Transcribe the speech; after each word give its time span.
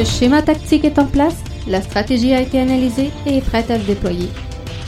Le 0.00 0.06
schéma 0.06 0.40
tactique 0.40 0.86
est 0.86 0.98
en 0.98 1.04
place, 1.04 1.36
la 1.68 1.82
stratégie 1.82 2.32
a 2.32 2.40
été 2.40 2.58
analysée 2.58 3.10
et 3.26 3.36
est 3.36 3.46
prête 3.46 3.70
à 3.70 3.78
se 3.78 3.84
déployer. 3.84 4.30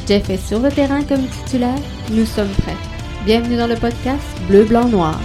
Jeff 0.08 0.30
est 0.30 0.38
sur 0.38 0.58
le 0.58 0.70
terrain 0.70 1.02
comme 1.04 1.26
titulaire, 1.26 1.79
nous 2.11 2.24
sommes 2.24 2.48
prêts. 2.48 2.79
Bienvenue 3.26 3.58
dans 3.58 3.66
le 3.66 3.75
podcast 3.75 4.22
Bleu, 4.48 4.64
Blanc, 4.64 4.86
Noir. 4.86 5.20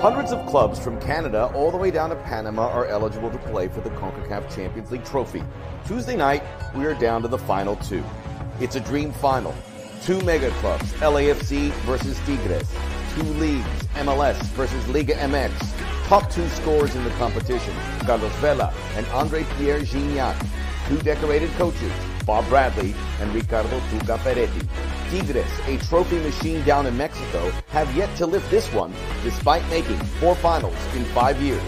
Hundreds 0.00 0.32
of 0.32 0.46
clubs 0.46 0.78
from 0.78 0.98
Canada 1.00 1.50
all 1.54 1.70
the 1.70 1.76
way 1.76 1.90
down 1.90 2.08
to 2.08 2.16
Panama 2.24 2.62
are 2.70 2.86
eligible 2.86 3.28
to 3.28 3.38
play 3.52 3.68
for 3.68 3.82
the 3.82 3.90
CONCACAF 3.90 4.48
Champions 4.56 4.90
League 4.90 5.04
trophy. 5.04 5.42
Tuesday 5.86 6.16
night, 6.16 6.42
we 6.74 6.86
are 6.86 6.94
down 6.94 7.20
to 7.20 7.28
the 7.28 7.36
final 7.36 7.76
two. 7.76 8.02
It's 8.58 8.74
a 8.74 8.80
dream 8.80 9.12
final. 9.12 9.52
Two 10.04 10.20
mega 10.20 10.50
clubs, 10.60 10.84
LAFC 11.00 11.70
versus 11.86 12.18
Tigres. 12.26 12.68
Two 13.14 13.22
leagues, 13.22 13.64
MLS 13.94 14.36
versus 14.52 14.86
Liga 14.88 15.14
MX. 15.14 15.50
Top 16.08 16.30
two 16.30 16.46
scorers 16.48 16.94
in 16.94 17.02
the 17.04 17.10
competition, 17.12 17.74
Carlos 18.00 18.30
Vela 18.34 18.74
and 18.96 19.06
Andre 19.06 19.46
Pierre 19.56 19.80
Gignac. 19.80 20.36
Two 20.88 20.98
decorated 20.98 21.50
coaches, 21.52 21.90
Bob 22.26 22.46
Bradley 22.50 22.94
and 23.18 23.34
Ricardo 23.34 23.80
Tuca 23.88 24.18
Peretti. 24.18 24.68
Tigres, 25.08 25.50
a 25.68 25.78
trophy 25.86 26.18
machine 26.18 26.62
down 26.64 26.84
in 26.84 26.94
Mexico, 26.98 27.50
have 27.68 27.90
yet 27.96 28.14
to 28.18 28.26
lift 28.26 28.50
this 28.50 28.70
one 28.74 28.92
despite 29.22 29.66
making 29.70 29.96
four 30.20 30.34
finals 30.34 30.76
in 30.94 31.02
five 31.06 31.40
years. 31.40 31.62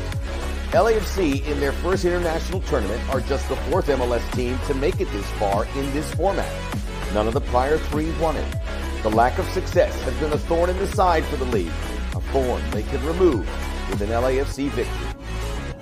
LAFC 0.73 1.43
in 1.47 1.59
their 1.59 1.73
first 1.73 2.05
international 2.05 2.61
tournament 2.61 3.00
are 3.15 3.23
just 3.23 3.48
the 3.48 3.56
fourth 3.56 3.87
MLS 3.87 4.31
team 4.33 4.59
to 4.67 4.75
make 4.75 5.00
it 5.00 5.11
this 5.12 5.31
far 5.39 5.65
in 5.75 5.91
this 5.95 6.12
format. 6.12 6.53
None 7.17 7.28
of 7.28 7.33
the 7.33 7.41
prior 7.41 7.78
three 7.78 8.11
won 8.20 8.36
it. 8.36 8.45
The 9.03 9.09
lack 9.09 9.39
of 9.39 9.48
success 9.48 9.98
has 10.03 10.12
been 10.20 10.34
a 10.34 10.39
thorn 10.39 10.69
in 10.69 10.77
the 10.77 10.86
side 10.86 11.25
for 11.25 11.36
the 11.36 11.47
league, 11.47 11.72
a 12.14 12.20
thorn 12.31 12.62
they 12.72 12.83
could 12.83 13.00
remove 13.05 13.48
with 13.89 14.03
an 14.03 14.11
LAFC 14.11 14.69
victory. 14.69 15.25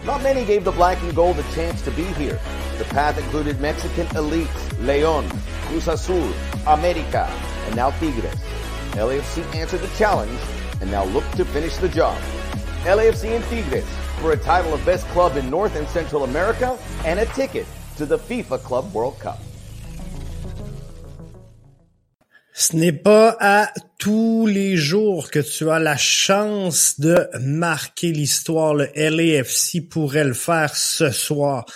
Not 0.05 0.23
many 0.23 0.45
gave 0.45 0.63
the 0.63 0.71
black 0.71 1.03
and 1.03 1.13
gold 1.13 1.37
a 1.41 1.43
chance 1.53 1.83
to 1.83 1.91
be 1.91 2.05
here. 2.05 2.39
The 2.79 2.85
path 2.85 3.19
included 3.19 3.61
Mexican 3.61 4.07
elites, 4.15 4.87
Leon, 4.87 5.29
Cruz 5.63 5.89
Azul, 5.89 6.33
America, 6.69 7.29
and 7.67 7.75
now 7.75 7.91
Tigres. 7.91 8.39
LAFC 8.93 9.43
answered 9.57 9.81
the 9.81 9.97
challenge 9.99 10.39
and 10.81 10.89
now 10.89 11.03
look 11.07 11.29
to 11.33 11.45
finish 11.45 11.77
the 11.79 11.89
job. 11.89 12.17
LAFC 12.85 13.35
and 13.35 13.45
Tigres 13.47 13.89
for 14.21 14.31
a 14.31 14.37
title 14.37 14.73
of 14.73 14.87
best 14.87 15.05
club 15.09 15.37
in 15.37 15.51
North 15.51 15.75
and 15.75 15.89
Central 15.89 16.23
America 16.23 16.79
and 17.05 17.19
a 17.19 17.27
ticket 17.27 17.67
to 17.97 18.07
the 18.07 18.19
FIFA 18.19 18.63
Club 18.63 18.95
World 18.95 19.19
Cup. 19.19 19.41
Ce 22.57 22.77
n'est 22.77 22.93
pas 22.93 23.37
à 23.41 23.73
tous 23.99 24.47
les 24.47 24.77
jours 24.77 25.29
que 25.33 25.41
tu 25.41 25.69
as 25.71 25.81
la 25.81 25.97
chance 25.97 27.01
de 27.01 27.29
marquer 27.41 28.13
l'histoire. 28.13 28.75
Le 28.75 28.89
LAFC 28.95 29.81
pourrait 29.81 30.23
le 30.23 30.35
faire 30.35 30.77
ce 30.77 31.11
soir. 31.11 31.67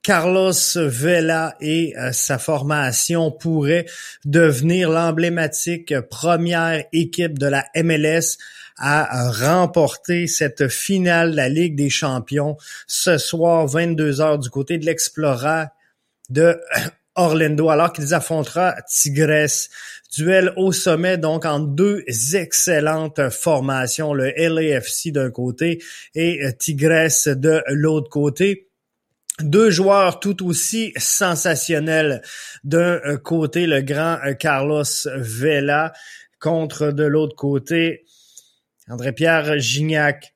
Carlos 0.00 0.52
Vela 0.76 1.56
et 1.60 1.92
euh, 1.98 2.12
sa 2.12 2.38
formation 2.38 3.32
pourraient 3.32 3.86
devenir 4.24 4.90
l'emblématique 4.90 5.98
première 6.02 6.84
équipe 6.92 7.36
de 7.36 7.46
la 7.46 7.66
MLS 7.74 8.38
à 8.78 9.32
remporter 9.32 10.28
cette 10.28 10.68
finale 10.68 11.32
de 11.32 11.36
la 11.36 11.48
Ligue 11.48 11.74
des 11.74 11.90
champions 11.90 12.56
ce 12.86 13.18
soir 13.18 13.66
22 13.66 14.20
heures 14.20 14.38
du 14.38 14.50
côté 14.50 14.78
de 14.78 14.86
l'Explora 14.86 15.72
de 16.30 16.60
Orlando 17.18 17.68
alors 17.68 17.92
qu'ils 17.92 18.14
affrontera 18.14 18.76
Tigres. 18.88 19.68
Duel 20.16 20.54
au 20.56 20.72
sommet, 20.72 21.18
donc 21.18 21.44
en 21.44 21.60
deux 21.60 22.02
excellentes 22.32 23.28
formations, 23.28 24.14
le 24.14 24.32
LAFC 24.36 25.12
d'un 25.12 25.30
côté 25.30 25.82
et 26.14 26.40
Tigres 26.58 27.34
de 27.36 27.62
l'autre 27.68 28.08
côté. 28.08 28.70
Deux 29.40 29.70
joueurs 29.70 30.18
tout 30.18 30.46
aussi 30.46 30.92
sensationnels. 30.96 32.22
D'un 32.64 33.18
côté, 33.18 33.66
le 33.66 33.82
grand 33.82 34.18
Carlos 34.38 34.82
Vela 35.14 35.92
contre 36.40 36.90
de 36.90 37.04
l'autre 37.04 37.36
côté, 37.36 38.06
André-Pierre 38.88 39.58
Gignac. 39.58 40.34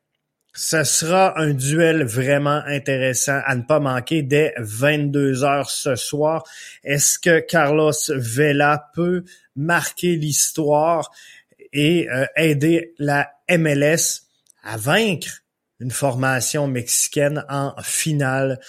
Ce 0.55 0.85
sera 0.85 1.39
un 1.41 1.55
duel 1.55 2.05
vraiment 2.05 2.63
intéressant 2.67 3.41
à 3.47 3.55
ne 3.55 3.63
pas 3.63 3.81
manquer 3.81 4.23
dès 4.23 4.53
22 4.59 5.45
heures 5.45 5.71
ce 5.71 5.95
soir. 5.95 6.45
Est-ce 6.85 7.19
que 7.19 7.41
Carlos 7.41 7.93
Vela 8.09 8.91
peut 8.95 9.25
marquer 9.57 10.17
l'histoire 10.17 11.11
et 11.73 12.07
euh, 12.11 12.27
aider 12.37 12.93
la 12.99 13.31
MLS 13.49 14.25
à 14.63 14.77
vaincre 14.77 15.43
une 15.81 15.91
formation 15.91 16.69
mexicaine 16.69 17.45
en 17.49 17.75
finale 17.83 18.61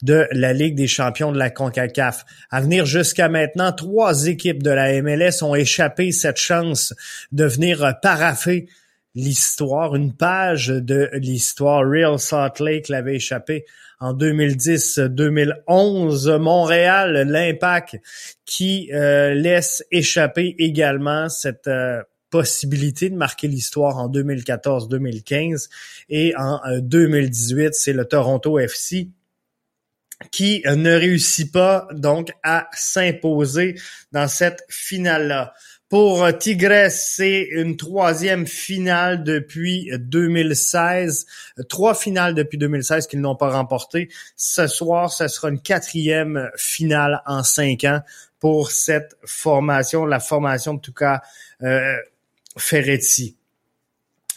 de 0.00 0.26
la 0.32 0.54
Ligue 0.54 0.74
des 0.74 0.88
champions 0.88 1.32
de 1.32 1.38
la 1.38 1.50
CONCACAF? 1.50 2.24
À 2.50 2.62
venir 2.62 2.86
jusqu'à 2.86 3.28
maintenant, 3.28 3.72
trois 3.72 4.26
équipes 4.26 4.62
de 4.62 4.70
la 4.70 5.02
MLS 5.02 5.42
ont 5.42 5.54
échappé 5.54 6.12
cette 6.12 6.38
chance 6.38 6.94
de 7.30 7.44
venir 7.44 7.94
paraffer 8.00 8.68
l'histoire, 9.16 9.96
une 9.96 10.12
page 10.12 10.68
de 10.68 11.10
l'histoire. 11.14 11.80
Real 11.80 12.20
Salt 12.20 12.62
Lake 12.62 12.88
l'avait 12.88 13.16
échappé 13.16 13.64
en 13.98 14.14
2010-2011. 14.14 16.38
Montréal, 16.38 17.24
l'impact 17.26 17.96
qui 18.44 18.92
euh, 18.92 19.34
laisse 19.34 19.84
échapper 19.90 20.54
également 20.58 21.28
cette 21.28 21.66
euh, 21.66 22.00
possibilité 22.30 23.10
de 23.10 23.16
marquer 23.16 23.48
l'histoire 23.48 23.96
en 23.96 24.08
2014-2015 24.10 25.68
et 26.10 26.36
en 26.36 26.60
2018, 26.80 27.64
euh, 27.64 27.70
c'est 27.72 27.94
le 27.94 28.04
Toronto 28.04 28.58
FC 28.58 29.08
qui 30.30 30.62
ne 30.64 30.94
réussit 30.94 31.52
pas 31.52 31.88
donc 31.92 32.32
à 32.42 32.68
s'imposer 32.72 33.74
dans 34.12 34.28
cette 34.28 34.64
finale-là. 34.70 35.52
Pour 35.88 36.26
Tigres, 36.36 36.90
c'est 36.90 37.42
une 37.42 37.76
troisième 37.76 38.44
finale 38.44 39.22
depuis 39.22 39.88
2016. 39.96 41.26
Trois 41.68 41.94
finales 41.94 42.34
depuis 42.34 42.58
2016 42.58 43.06
qu'ils 43.06 43.20
n'ont 43.20 43.36
pas 43.36 43.50
remportées. 43.50 44.08
Ce 44.34 44.66
soir, 44.66 45.12
ce 45.12 45.28
sera 45.28 45.48
une 45.48 45.60
quatrième 45.60 46.50
finale 46.56 47.22
en 47.24 47.44
cinq 47.44 47.84
ans 47.84 48.00
pour 48.40 48.72
cette 48.72 49.16
formation, 49.24 50.06
la 50.06 50.18
formation 50.18 50.72
en 50.72 50.78
tout 50.78 50.92
cas 50.92 51.22
euh, 51.62 51.94
Ferretti. 52.58 53.35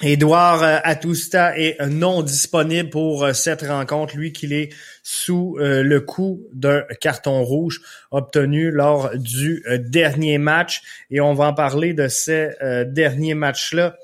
Edouard 0.02 0.64
euh, 0.64 0.78
Atusta 0.84 1.58
est 1.58 1.80
non 1.86 2.24
disponible 2.24 2.90
pour 2.90 3.26
euh, 3.26 3.34
cette 3.34 3.64
rencontre, 3.64 4.16
lui 4.16 4.32
qu'il 4.32 4.54
est 4.54 4.70
sous 5.04 5.58
euh, 5.60 5.84
le 5.84 6.00
coup 6.00 6.48
d'un 6.54 6.84
carton 7.02 7.44
rouge 7.44 7.82
obtenu 8.12 8.72
lors 8.72 9.12
du 9.18 9.64
dernier 9.80 10.38
match. 10.38 10.82
Et 11.10 11.20
on 11.20 11.34
va 11.34 11.48
en 11.48 11.54
parler 11.54 11.94
de 11.94 12.08
ces 12.08 12.52
derniers 12.88 13.34
matchs-là 13.34 13.98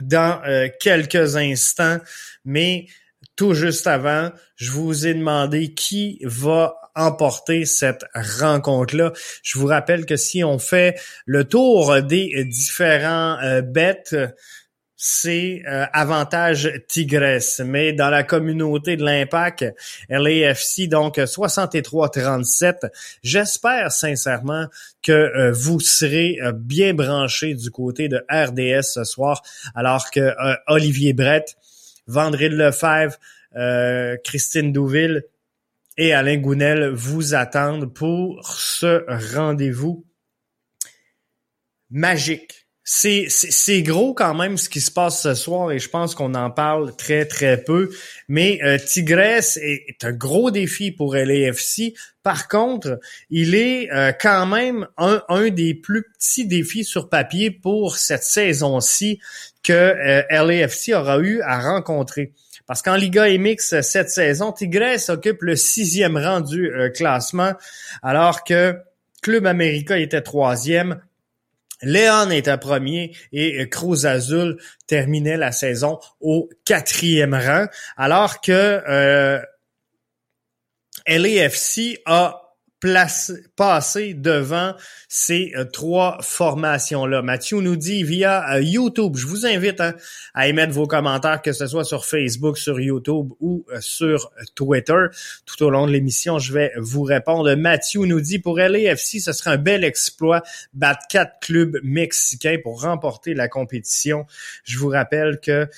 dans 0.00 0.40
quelques 0.80 1.36
instants. 1.36 1.98
Mais 2.44 2.86
tout 3.36 3.54
juste 3.54 3.86
avant, 3.86 4.30
je 4.56 4.70
vous 4.70 5.06
ai 5.06 5.14
demandé 5.14 5.74
qui 5.74 6.20
va 6.24 6.87
emporter 6.98 7.64
cette 7.64 8.04
rencontre-là. 8.14 9.12
Je 9.42 9.58
vous 9.58 9.66
rappelle 9.66 10.04
que 10.04 10.16
si 10.16 10.44
on 10.44 10.58
fait 10.58 11.00
le 11.24 11.44
tour 11.44 12.02
des 12.02 12.44
différents 12.44 13.38
euh, 13.42 13.62
bêtes, 13.62 14.16
c'est 15.00 15.62
euh, 15.68 15.86
avantage 15.92 16.72
Tigres, 16.88 17.38
mais 17.64 17.92
dans 17.92 18.10
la 18.10 18.24
communauté 18.24 18.96
de 18.96 19.04
l'impact, 19.04 19.64
LAFC, 20.08 20.88
donc 20.88 21.18
63-37. 21.18 22.90
J'espère 23.22 23.92
sincèrement 23.92 24.66
que 25.00 25.12
euh, 25.12 25.52
vous 25.52 25.78
serez 25.78 26.38
bien 26.52 26.94
branchés 26.94 27.54
du 27.54 27.70
côté 27.70 28.08
de 28.08 28.24
RDS 28.28 28.82
ce 28.82 29.04
soir, 29.04 29.42
alors 29.76 30.10
que 30.10 30.34
Olivier 30.66 31.12
Brett, 31.12 31.54
Vendredi 32.08 32.48
Lefebvre, 32.48 33.16
Christine 34.24 34.72
Douville 34.72 35.22
et 35.98 36.12
Alain 36.14 36.36
Gounel 36.36 36.90
vous 36.94 37.34
attendent 37.34 37.92
pour 37.92 38.48
ce 38.48 39.04
rendez-vous 39.36 40.06
magique. 41.90 42.68
C'est, 42.90 43.82
gros 43.82 44.14
quand 44.14 44.32
même 44.32 44.56
ce 44.56 44.70
qui 44.70 44.80
se 44.80 44.90
passe 44.90 45.22
ce 45.22 45.34
soir 45.34 45.72
et 45.72 45.78
je 45.78 45.90
pense 45.90 46.14
qu'on 46.14 46.34
en 46.34 46.50
parle 46.50 46.96
très 46.96 47.26
très 47.26 47.62
peu. 47.62 47.90
Mais 48.28 48.60
euh, 48.64 48.78
Tigresse 48.78 49.58
est, 49.58 50.02
un 50.04 50.12
gros 50.12 50.50
défi 50.50 50.90
pour 50.90 51.14
LAFC. 51.14 51.92
Par 52.22 52.48
contre, 52.48 52.98
il 53.28 53.54
est 53.54 53.92
euh, 53.92 54.12
quand 54.18 54.46
même 54.46 54.88
un, 54.96 55.22
un 55.28 55.50
des 55.50 55.74
plus 55.74 56.02
petits 56.02 56.46
défis 56.46 56.84
sur 56.84 57.10
papier 57.10 57.50
pour 57.50 57.98
cette 57.98 58.24
saison-ci 58.24 59.20
que 59.62 59.72
euh, 59.72 60.22
LAFC 60.30 60.92
aura 60.94 61.18
eu 61.18 61.42
à 61.42 61.60
rencontrer. 61.60 62.32
Parce 62.68 62.82
qu'en 62.82 62.94
Liga 62.94 63.26
MX 63.26 63.80
cette 63.80 64.10
saison, 64.10 64.52
Tigres 64.52 65.08
occupe 65.08 65.42
le 65.42 65.56
sixième 65.56 66.16
rang 66.16 66.40
du 66.40 66.70
euh, 66.70 66.90
classement, 66.90 67.54
alors 68.02 68.44
que 68.44 68.76
Club 69.22 69.46
América 69.46 69.98
était 69.98 70.20
troisième. 70.20 71.00
Léon 71.82 72.30
était 72.30 72.58
premier 72.58 73.16
et 73.32 73.68
Cruz 73.68 74.04
Azul 74.04 74.58
terminait 74.86 75.36
la 75.36 75.50
saison 75.50 75.98
au 76.20 76.50
quatrième 76.64 77.34
rang, 77.34 77.66
alors 77.96 78.40
que 78.40 78.52
euh, 78.52 79.40
LAFC 81.06 82.00
a 82.04 82.47
place, 82.80 83.32
passer 83.56 84.14
devant 84.14 84.74
ces 85.08 85.52
euh, 85.56 85.64
trois 85.64 86.18
formations-là. 86.22 87.22
Mathieu 87.22 87.60
nous 87.60 87.76
dit 87.76 88.04
via 88.04 88.54
euh, 88.54 88.60
YouTube. 88.60 89.16
Je 89.16 89.26
vous 89.26 89.46
invite 89.46 89.80
hein, 89.80 89.94
à 90.34 90.48
émettre 90.48 90.72
vos 90.72 90.86
commentaires, 90.86 91.42
que 91.42 91.52
ce 91.52 91.66
soit 91.66 91.84
sur 91.84 92.04
Facebook, 92.04 92.56
sur 92.56 92.78
YouTube 92.78 93.30
ou 93.40 93.66
euh, 93.72 93.80
sur 93.80 94.30
Twitter. 94.54 95.06
Tout 95.44 95.62
au 95.64 95.70
long 95.70 95.86
de 95.86 95.92
l'émission, 95.92 96.38
je 96.38 96.52
vais 96.52 96.72
vous 96.76 97.02
répondre. 97.02 97.52
Mathieu 97.54 98.04
nous 98.04 98.20
dit 98.20 98.38
pour 98.38 98.58
LAFC, 98.58 99.20
ce 99.20 99.32
serait 99.32 99.50
un 99.50 99.58
bel 99.58 99.82
exploit 99.82 100.42
battre 100.72 101.06
quatre 101.08 101.40
clubs 101.40 101.78
mexicains 101.82 102.58
pour 102.62 102.82
remporter 102.82 103.34
la 103.34 103.48
compétition. 103.48 104.26
Je 104.64 104.78
vous 104.78 104.88
rappelle 104.88 105.40
que 105.40 105.68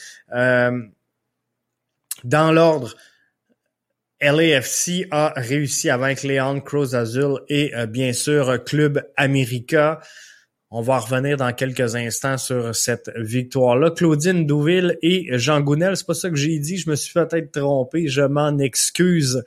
dans 2.25 2.52
l'ordre 2.52 2.94
LAFC 4.21 5.07
a 5.11 5.33
réussi 5.35 5.89
à 5.89 5.97
vaincre 5.97 6.27
Leon 6.27 6.61
Cruz 6.61 6.95
Azul 6.95 7.41
et 7.49 7.75
euh, 7.75 7.87
bien 7.87 8.13
sûr 8.13 8.63
Club 8.65 9.03
America. 9.17 10.01
On 10.71 10.83
va 10.83 10.99
revenir 10.99 11.37
dans 11.37 11.53
quelques 11.53 11.97
instants 11.97 12.37
sur 12.37 12.77
cette 12.77 13.11
victoire-là. 13.17 13.91
Claudine 13.91 14.47
Douville 14.47 14.99
et 15.03 15.27
Jean 15.39 15.61
Gounel, 15.61 15.97
c'est 15.97 16.07
pas 16.07 16.15
ça 16.15 16.29
que 16.29 16.37
j'ai 16.37 16.59
dit, 16.59 16.77
je 16.77 16.91
me 16.91 16.97
suis 16.97 17.13
peut-être 17.13 17.51
trompé, 17.51 18.07
je 18.07 18.21
m'en 18.21 18.57
excuse, 18.59 19.43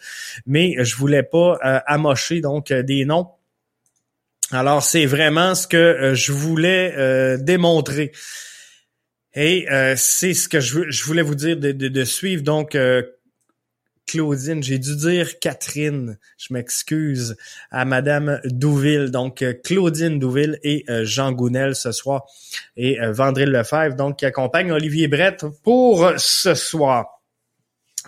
mais 0.46 0.76
je 0.84 0.96
voulais 0.98 1.24
pas 1.24 1.60
euh, 1.64 1.80
amocher 1.86 2.42
donc 2.42 2.74
des 2.74 3.06
noms. 3.06 3.28
Alors 4.52 4.84
c'est 4.84 5.06
vraiment 5.06 5.56
ce 5.56 5.68
que 5.68 5.78
euh, 5.78 6.16
je 6.16 6.32
voulais 6.32 7.38
démontrer. 7.38 8.12
Et 9.36 9.66
c'est 9.96 10.34
ce 10.34 10.48
que 10.48 10.60
je, 10.60 11.04
voulais 11.06 11.24
vous 11.24 11.34
dire 11.34 11.58
de, 11.58 11.72
de 11.72 12.04
suivre 12.04 12.44
donc 12.44 12.78
Claudine, 14.08 14.62
j'ai 14.62 14.80
dû 14.80 14.96
dire 14.96 15.40
Catherine, 15.40 16.18
je 16.38 16.54
m'excuse, 16.54 17.36
à 17.72 17.86
Madame 17.86 18.40
Douville. 18.46 19.12
Donc, 19.12 19.42
euh, 19.42 19.54
Claudine 19.54 20.20
Douville 20.20 20.60
et 20.64 20.84
euh, 20.90 21.06
Jean 21.06 21.32
Gounel 21.32 21.76
ce 21.76 21.92
soir 21.92 22.26
et 22.76 23.00
euh, 23.02 23.12
Vendril 23.12 23.50
Lefebvre, 23.50 23.96
donc, 23.96 24.20
qui 24.20 24.26
accompagne 24.26 24.72
Olivier 24.72 25.08
Brett 25.08 25.46
pour 25.64 26.12
ce 26.18 26.54
soir. 26.54 27.22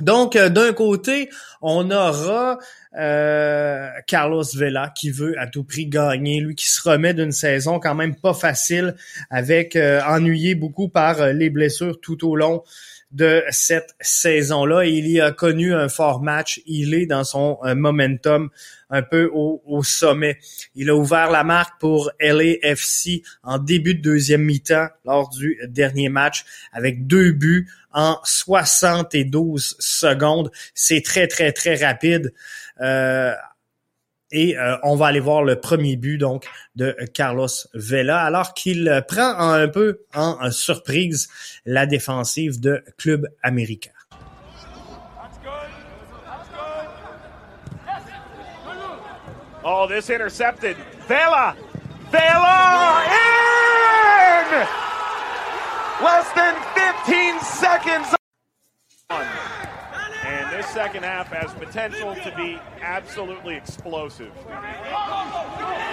Donc, 0.01 0.37
d'un 0.37 0.73
côté, 0.73 1.29
on 1.61 1.89
aura 1.89 2.59
Carlos 4.07 4.43
Vela 4.53 4.91
qui 4.93 5.09
veut 5.09 5.39
à 5.39 5.47
tout 5.47 5.63
prix 5.63 5.87
gagner, 5.87 6.41
lui 6.41 6.53
qui 6.55 6.67
se 6.67 6.89
remet 6.89 7.13
d'une 7.13 7.31
saison 7.31 7.79
quand 7.79 7.95
même 7.95 8.15
pas 8.15 8.33
facile, 8.33 8.95
avec 9.29 9.77
ennuyé 9.77 10.53
beaucoup 10.53 10.89
par 10.89 11.27
les 11.27 11.49
blessures 11.49 11.99
tout 12.01 12.27
au 12.27 12.35
long 12.35 12.63
de 13.15 13.43
cette 13.49 13.95
saison-là. 14.01 14.85
Il 14.85 15.07
y 15.07 15.21
a 15.21 15.31
connu 15.31 15.73
un 15.73 15.87
fort 15.87 16.21
match. 16.21 16.61
Il 16.65 16.93
est 16.93 17.05
dans 17.05 17.23
son 17.23 17.57
euh, 17.63 17.73
momentum 17.73 18.49
un 18.89 19.01
peu 19.01 19.31
au, 19.33 19.83
sommet. 19.83 20.37
Il 20.75 20.89
a 20.89 20.95
ouvert 20.95 21.31
la 21.31 21.43
marque 21.43 21.79
pour 21.79 22.11
LAFC 22.19 23.23
en 23.43 23.57
début 23.57 23.95
de 23.95 24.01
deuxième 24.01 24.43
mi-temps 24.43 24.89
lors 25.05 25.29
du 25.29 25.57
dernier 25.67 26.09
match 26.09 26.45
avec 26.71 27.07
deux 27.07 27.31
buts 27.31 27.67
en 27.93 28.19
72 28.23 29.75
secondes. 29.79 30.51
C'est 30.73 31.01
très, 31.01 31.27
très, 31.27 31.51
très 31.51 31.75
rapide. 31.75 32.33
Euh, 32.81 33.33
et 34.31 34.57
euh, 34.57 34.77
on 34.83 34.95
va 34.95 35.07
aller 35.07 35.19
voir 35.19 35.43
le 35.43 35.59
premier 35.59 35.95
but 35.95 36.17
donc 36.17 36.45
de 36.75 36.95
Carlos 37.13 37.47
Vela 37.73 38.21
alors 38.21 38.53
qu'il 38.53 39.03
prend 39.07 39.37
un 39.37 39.67
peu 39.67 40.01
en 40.13 40.51
surprise 40.51 41.29
la 41.65 41.85
défensive 41.85 42.59
de 42.59 42.83
Club 42.97 43.27
Américain. 43.43 43.91
Oh, 49.67 49.87
this 49.87 50.11
intercepted. 50.11 50.77
Vela! 51.07 51.55
Vela 52.11 53.01
in! 53.09 54.67
Less 56.03 56.31
than 56.33 56.53
15 56.75 57.41
seconds. 57.41 58.15
This 60.75 60.83
second 60.83 61.03
half 61.03 61.27
has 61.27 61.53
potential 61.53 62.15
to 62.15 62.33
be 62.35 62.59
absolutely 62.81 63.55
explosive. 63.55 64.31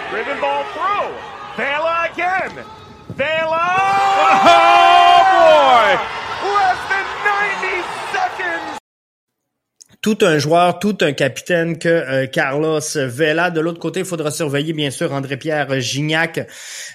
Driven 0.09 0.39
ball 0.41 0.63
through. 0.73 1.13
Vela 1.57 2.09
again. 2.11 2.65
Vela! 3.15 3.67
Oh, 4.15 5.23
boy! 5.33 5.89
Less 6.53 6.79
than 6.89 7.05
90 7.23 7.83
seconds! 8.11 8.79
tout 10.01 10.17
un 10.21 10.37
joueur, 10.37 10.79
tout 10.79 10.97
un 10.99 11.13
capitaine 11.13 11.77
que 11.77 11.87
euh, 11.87 12.27
Carlos 12.27 12.81
Vela. 12.95 13.51
De 13.51 13.61
l'autre 13.61 13.79
côté, 13.79 14.01
il 14.01 14.05
faudra 14.05 14.31
surveiller 14.31 14.73
bien 14.73 14.91
sûr 14.91 15.13
André-Pierre 15.13 15.79
Gignac, 15.79 16.39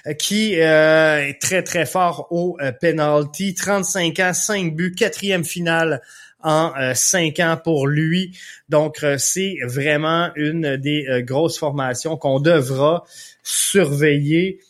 euh, 0.05 0.13
qui 0.13 0.61
euh, 0.61 1.27
est 1.27 1.41
très 1.41 1.63
très 1.63 1.87
fort 1.87 2.27
au 2.29 2.57
penalty. 2.81 3.55
35 3.55 4.19
ans, 4.19 4.33
5 4.33 4.75
buts, 4.75 4.93
quatrième 4.95 5.43
finale 5.43 6.01
en 6.41 6.73
euh, 6.77 6.93
cinq 6.93 7.39
ans 7.39 7.59
pour 7.61 7.87
lui. 7.87 8.37
Donc, 8.69 9.03
euh, 9.03 9.17
c'est 9.17 9.57
vraiment 9.65 10.31
une 10.35 10.77
des 10.77 11.05
euh, 11.07 11.21
grosses 11.21 11.57
formations 11.57 12.17
qu'on 12.17 12.39
devra 12.39 13.03
surveiller 13.43 14.61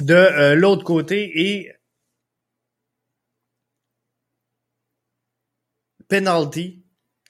de 0.00 0.54
l'autre 0.54 0.84
côté 0.84 1.32
et 1.34 1.72
penalty 6.06 6.84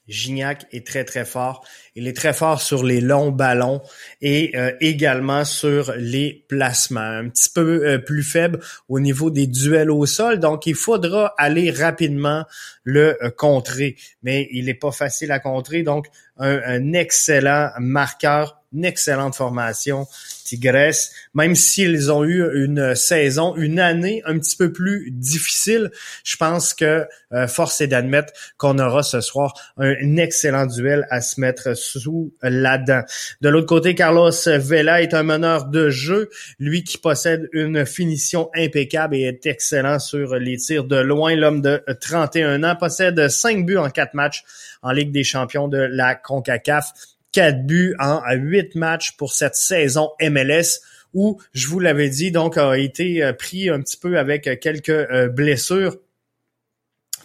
Gignac 0.09 0.67
est 0.73 0.87
très 0.87 1.05
très 1.05 1.25
fort. 1.25 1.65
Il 1.95 2.09
est 2.09 2.17
très 2.17 2.33
fort 2.33 2.61
sur 2.61 2.83
les 2.85 3.01
longs 3.01 3.31
ballons 3.31 3.83
et 4.21 4.57
euh, 4.57 4.73
également 4.81 5.45
sur 5.45 5.93
les 5.97 6.45
placements. 6.49 7.01
Un 7.01 7.29
petit 7.29 7.51
peu 7.51 7.87
euh, 7.87 7.99
plus 7.99 8.23
faible 8.23 8.61
au 8.89 9.01
niveau 9.01 9.31
des 9.31 9.47
duels 9.47 9.91
au 9.91 10.07
sol. 10.07 10.41
Donc 10.41 10.67
il 10.67 10.75
faudra 10.75 11.35
aller 11.39 11.71
rapidement 11.71 12.45
le 12.85 13.23
euh, 13.23 13.31
contrer. 13.31 13.97
Mais 14.23 14.49
il 14.51 14.67
n'est 14.67 14.75
pas 14.75 14.93
facile 14.93 15.31
à 15.33 15.39
contrer. 15.39 15.83
Donc 15.83 16.07
un 16.41 16.93
excellent 16.93 17.71
marqueur, 17.81 18.58
une 18.73 18.85
excellente 18.85 19.35
formation 19.35 20.07
Tigres, 20.45 21.11
même 21.35 21.55
s'ils 21.55 22.11
ont 22.11 22.25
eu 22.25 22.43
une 22.65 22.95
saison, 22.95 23.55
une 23.57 23.79
année 23.79 24.23
un 24.25 24.39
petit 24.39 24.57
peu 24.57 24.73
plus 24.73 25.11
difficile, 25.11 25.91
je 26.25 26.37
pense 26.37 26.73
que 26.73 27.07
euh, 27.33 27.47
force 27.47 27.81
est 27.81 27.87
d'admettre 27.87 28.33
qu'on 28.57 28.79
aura 28.79 29.03
ce 29.03 29.21
soir 29.21 29.53
un, 29.77 30.17
excellent 30.17 30.67
duel 30.67 31.07
à 31.11 31.21
se 31.21 31.41
mettre 31.41 31.77
sous 31.77 32.33
la 32.43 32.79
dent. 32.79 33.03
De 33.41 33.49
l'autre 33.49 33.67
côté, 33.67 33.95
Carlos 33.95 34.31
Vela 34.47 35.03
est 35.03 35.15
un 35.15 35.23
meneur 35.23 35.67
de 35.67 35.91
jeu, 35.91 36.31
lui 36.59 36.83
qui 36.83 36.99
possède 36.99 37.49
une 37.53 37.85
finition 37.85 38.51
impeccable 38.55 39.17
et 39.17 39.23
est 39.23 39.47
excellent 39.47 39.99
sur 39.99 40.37
les 40.37 40.57
tirs 40.57 40.85
de 40.85 40.97
loin. 40.97 41.35
L'homme 41.35 41.61
de 41.61 41.83
31 42.01 42.65
ans 42.65 42.77
possède 42.77 43.29
5 43.29 43.67
buts 43.67 43.77
en 43.77 43.91
4 43.91 44.15
matchs 44.15 44.45
en 44.83 44.93
Ligue 44.93 45.13
des 45.13 45.25
champions 45.25 45.69
de 45.69 45.79
la 45.79 46.15
CONCACAF. 46.15 46.93
4 47.33 47.67
buts 47.67 47.95
en 47.99 48.23
8 48.33 48.75
matchs 48.75 49.17
pour 49.17 49.33
cette 49.33 49.57
saison 49.57 50.11
MLS 50.21 50.81
où, 51.15 51.41
je 51.53 51.67
vous 51.69 51.81
l'avais 51.81 52.09
dit, 52.09 52.31
donc 52.31 52.57
a 52.59 52.77
été 52.77 53.23
euh, 53.23 53.33
pris 53.33 53.71
un 53.71 53.81
petit 53.81 53.97
peu 53.97 54.19
avec 54.19 54.47
euh, 54.47 54.57
quelques 54.57 54.91
euh, 54.91 55.29
blessures 55.29 55.97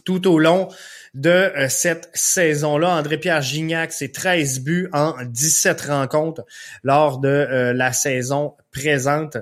tout 0.05 0.27
au 0.27 0.37
long 0.37 0.69
de 1.13 1.49
cette 1.69 2.09
saison-là. 2.13 2.89
André-Pierre 2.97 3.41
Gignac, 3.41 3.93
c'est 3.93 4.11
13 4.11 4.61
buts 4.61 4.89
en 4.91 5.13
17 5.23 5.79
rencontres 5.81 6.43
lors 6.83 7.19
de 7.19 7.71
la 7.73 7.93
saison 7.93 8.55
présente 8.71 9.37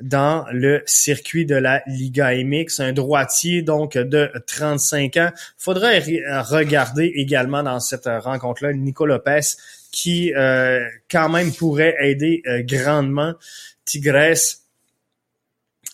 dans 0.00 0.44
le 0.52 0.82
circuit 0.84 1.46
de 1.46 1.54
la 1.54 1.82
Liga 1.86 2.32
MX. 2.34 2.80
Un 2.80 2.92
droitier 2.92 3.62
donc 3.62 3.96
de 3.96 4.30
35 4.46 5.16
ans. 5.16 5.30
Faudrait 5.56 6.00
regarder 6.00 7.12
également 7.14 7.62
dans 7.62 7.80
cette 7.80 8.06
rencontre-là 8.06 8.74
Nico 8.74 9.06
Lopez 9.06 9.56
qui 9.94 10.34
euh, 10.34 10.84
quand 11.08 11.28
même 11.28 11.54
pourrait 11.54 11.94
aider 12.00 12.42
euh, 12.48 12.62
grandement 12.64 13.34
Tigres 13.84 14.34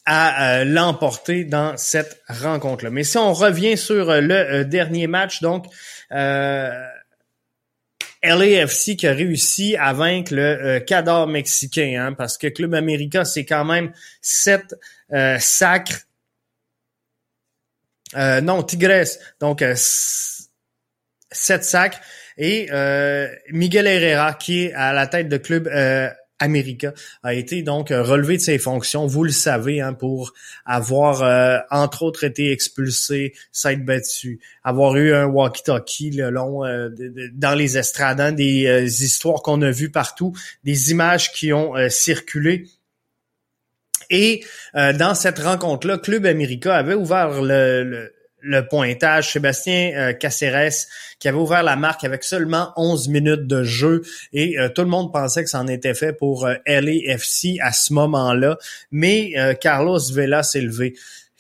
à 0.07 0.61
euh, 0.61 0.65
l'emporter 0.65 1.45
dans 1.45 1.77
cette 1.77 2.23
rencontre-là. 2.27 2.89
Mais 2.89 3.05
si 3.05 3.19
on 3.19 3.35
revient 3.35 3.77
sur 3.77 4.07
le 4.11 4.65
dernier 4.65 5.07
match, 5.07 5.43
donc 5.43 5.67
LAFC 8.23 8.97
qui 8.97 9.07
a 9.07 9.13
réussi 9.13 9.77
à 9.77 9.93
vaincre 9.93 10.33
le 10.35 10.79
Cador 10.79 11.27
mexicain, 11.27 12.07
hein, 12.07 12.15
parce 12.15 12.39
que 12.39 12.47
Club 12.47 12.73
América, 12.73 13.27
c'est 13.27 13.45
quand 13.45 13.67
même 13.67 13.93
sept 14.23 14.75
sacres. 15.39 16.07
non, 18.15 18.63
Tigres, 18.63 19.19
donc 19.41 19.63
sept 19.77 21.65
sacres 21.65 22.01
et 22.37 22.69
euh, 22.73 23.29
Miguel 23.51 23.87
Herrera 23.87 24.35
qui 24.35 24.65
est 24.65 24.73
à 24.73 24.93
la 24.93 25.07
tête 25.07 25.29
de 25.29 25.37
club 25.37 25.69
euh, 25.69 26.09
a 27.23 27.35
été 27.35 27.61
donc 27.61 27.91
relevé 27.91 28.39
de 28.39 28.43
ses 28.43 28.59
fonctions, 28.59 29.07
vous 29.07 29.25
le 29.25 29.31
savez, 29.31 29.83
hein, 29.83 29.93
pour 29.93 30.33
avoir 30.65 31.65
entre 31.71 32.03
autres 32.03 32.25
été 32.25 32.51
expulsé, 32.51 33.35
s'être 33.53 33.85
battu, 33.85 34.41
avoir 34.65 34.97
eu 34.97 35.13
un 35.13 35.27
walkie-talkie 35.27 36.13
le 36.13 36.31
long 36.31 36.63
dans 37.35 37.55
les 37.55 37.77
estrades, 37.77 38.23
hein, 38.23 38.33
des 38.33 39.05
histoires 39.05 39.43
qu'on 39.43 39.61
a 39.61 39.71
vues 39.71 39.91
partout, 39.91 40.33
des 40.65 40.93
images 40.93 41.31
qui 41.31 41.53
ont 41.53 41.75
circulé. 41.91 42.65
Et 44.11 44.45
euh, 44.75 44.93
dans 44.93 45.15
cette 45.15 45.39
rencontre-là, 45.39 45.99
Club 45.99 46.27
America 46.27 46.75
avait 46.75 46.95
ouvert 46.95 47.41
le, 47.41 47.85
le, 47.85 48.13
pointage. 48.69 49.33
Sébastien 49.33 49.93
euh, 49.95 50.13
Caceres 50.13 50.87
qui 51.19 51.29
avait 51.29 51.39
ouvert 51.39 51.63
la 51.63 51.77
marque 51.77 52.05
avec 52.05 52.25
seulement 52.25 52.73
11 52.77 53.09
minutes 53.09 53.47
de 53.47 53.63
jeu 53.65 54.03
et 54.33 54.59
euh, 54.59 54.69
tout 54.69 54.83
le 54.83 54.89
monde 54.89 55.13
pensait 55.13 55.45
que 55.45 55.51
ça 55.51 55.61
en 55.61 55.67
était 55.67 55.95
fait 55.95 56.13
pour 56.13 56.47
euh, 56.47 56.55
LAFC 56.67 57.59
à 57.61 57.73
ce 57.73 57.93
moment-là. 57.93 58.59
Mais 58.91 59.33
Carlos 59.61 60.01
Vela 60.13 60.43
s'est 60.43 60.61
levé. 60.61 60.95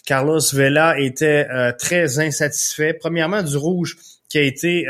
Carlos 0.04 0.40
Vela 0.52 0.98
était 0.98 1.46
très 1.78 2.18
insatisfait. 2.18 2.94
Premièrement, 2.94 3.42
du 3.42 3.56
rouge 3.56 3.96
qui 4.28 4.38
a 4.38 4.42
été 4.42 4.86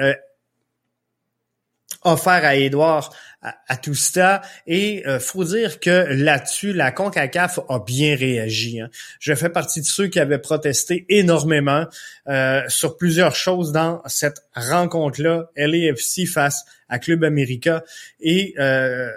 offert 2.02 2.44
à 2.44 2.56
Edouard 2.56 3.12
à, 3.42 3.76
tout 3.76 3.94
ça. 3.94 4.42
Et 4.66 5.06
euh, 5.06 5.18
faut 5.18 5.44
dire 5.44 5.80
que 5.80 6.06
là-dessus, 6.10 6.72
la 6.72 6.92
CONCACAF 6.92 7.60
a 7.68 7.78
bien 7.78 8.14
réagi. 8.14 8.80
Hein. 8.80 8.90
Je 9.18 9.34
fais 9.34 9.48
partie 9.48 9.80
de 9.80 9.86
ceux 9.86 10.08
qui 10.08 10.20
avaient 10.20 10.38
protesté 10.38 11.06
énormément 11.08 11.86
euh, 12.28 12.62
sur 12.68 12.96
plusieurs 12.96 13.34
choses 13.34 13.72
dans 13.72 14.02
cette 14.06 14.42
rencontre-là, 14.54 15.50
LAFC 15.56 16.26
face 16.26 16.64
à 16.88 16.98
Club 16.98 17.24
America. 17.24 17.82
Et 18.20 18.54
euh, 18.58 19.10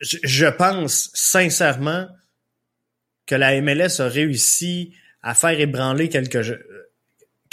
je, 0.00 0.18
je 0.22 0.46
pense 0.46 1.10
sincèrement 1.14 2.06
que 3.26 3.34
la 3.34 3.60
MLS 3.60 4.00
a 4.00 4.08
réussi 4.08 4.94
à 5.22 5.34
faire 5.34 5.58
ébranler 5.58 6.08
quelques 6.08 6.56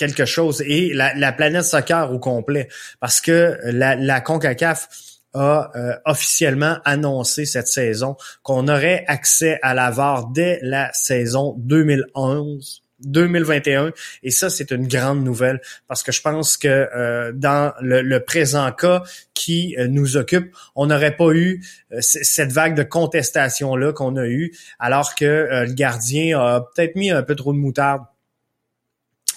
quelque 0.07 0.25
chose. 0.25 0.63
Et 0.65 0.93
la, 0.93 1.31
planète 1.31 1.63
soccer 1.63 2.11
au 2.11 2.19
complet. 2.19 2.67
Parce 2.99 3.21
que 3.21 3.57
la, 3.63 3.95
la 3.95 4.21
CONCACAF 4.21 4.87
a 5.33 5.71
euh, 5.75 5.95
officiellement 6.05 6.77
annoncé 6.85 7.45
cette 7.45 7.67
saison 7.67 8.15
qu'on 8.43 8.67
aurait 8.67 9.03
accès 9.07 9.59
à 9.61 9.73
la 9.73 9.89
VAR 9.89 10.27
dès 10.27 10.59
la 10.61 10.91
saison 10.93 11.55
2011 11.57 12.81
2021 12.99 13.91
et 14.21 14.31
ça 14.31 14.49
c'est 14.49 14.71
une 14.71 14.87
grande 14.87 15.25
nouvelle 15.25 15.59
parce 15.89 16.03
que 16.03 16.13
je 16.13 16.21
pense 16.21 16.55
que 16.55 16.67
euh, 16.67 17.33
dans 17.33 17.73
le, 17.81 18.19
présent 18.19 18.71
cas 18.71 19.03
qui 19.33 19.75
euh, 19.77 19.87
nous 19.87 20.15
occupe, 20.15 20.55
on 20.75 20.85
n'aurait 20.85 21.17
pas 21.17 21.31
eu 21.33 21.61
cette 21.99 22.53
vague 22.53 22.75
de 22.75 22.83
contestation 22.83 23.75
là 23.75 23.91
qu'on 23.91 24.15
a 24.15 24.25
eu 24.25 24.55
alors 24.79 25.15
que 25.15 25.65
le 25.65 25.73
gardien 25.73 26.39
a 26.39 26.61
peut-être 26.61 26.95
mis 26.95 27.11
un 27.11 27.23
peu 27.23 27.35
trop 27.35 27.51
de 27.51 27.57
moutarde 27.57 28.03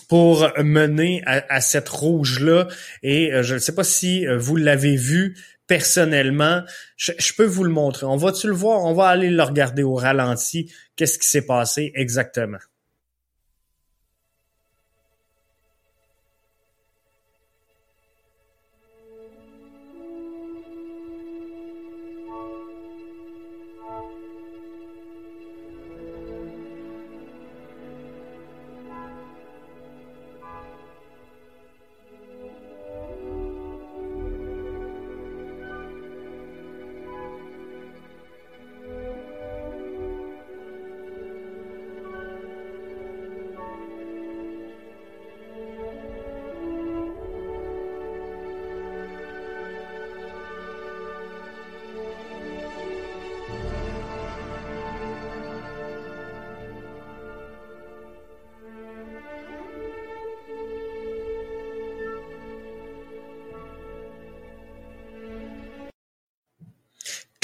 pour 0.08 0.48
mener 0.58 1.22
à, 1.26 1.60
cette 1.60 1.88
rouge-là. 1.88 2.68
Et 3.02 3.32
euh, 3.32 3.42
je 3.42 3.54
ne 3.54 3.58
sais 3.58 3.74
pas 3.74 3.84
si 3.84 4.26
euh, 4.26 4.38
vous 4.38 4.56
l'avez 4.56 4.96
vu 4.96 5.36
personnellement. 5.66 6.62
Je, 6.96 7.12
je, 7.18 7.32
peux 7.32 7.44
vous 7.44 7.64
le 7.64 7.70
montrer. 7.70 8.06
On 8.06 8.16
va-tu 8.16 8.46
le 8.46 8.54
voir? 8.54 8.84
On 8.84 8.94
va 8.94 9.08
aller 9.08 9.30
le 9.30 9.42
regarder 9.42 9.82
au 9.82 9.94
ralenti. 9.94 10.72
Qu'est-ce 10.96 11.18
qui 11.18 11.28
s'est 11.28 11.46
passé 11.46 11.92
exactement? 11.94 12.58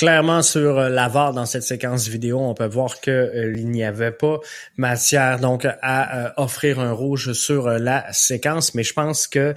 Clairement 0.02 0.42
sur 0.42 0.80
euh, 0.80 0.88
l'avare 0.88 1.32
dans 1.32 1.47
cette 1.47 1.62
séquence 1.62 2.09
vidéo, 2.09 2.40
on 2.40 2.54
peut 2.54 2.66
voir 2.66 3.00
que 3.00 3.12
euh, 3.12 3.54
il 3.56 3.68
n'y 3.68 3.85
avait 3.85 4.11
pas 4.11 4.40
matière 4.76 5.38
donc 5.38 5.64
à 5.64 6.26
euh, 6.26 6.30
offrir 6.38 6.80
un 6.80 6.90
rouge 6.90 7.35
sur 7.35 7.68
la 7.68 8.12
séquence, 8.12 8.75
mais 8.75 8.82
je 8.82 8.94
pense 8.94 9.28
que 9.28 9.54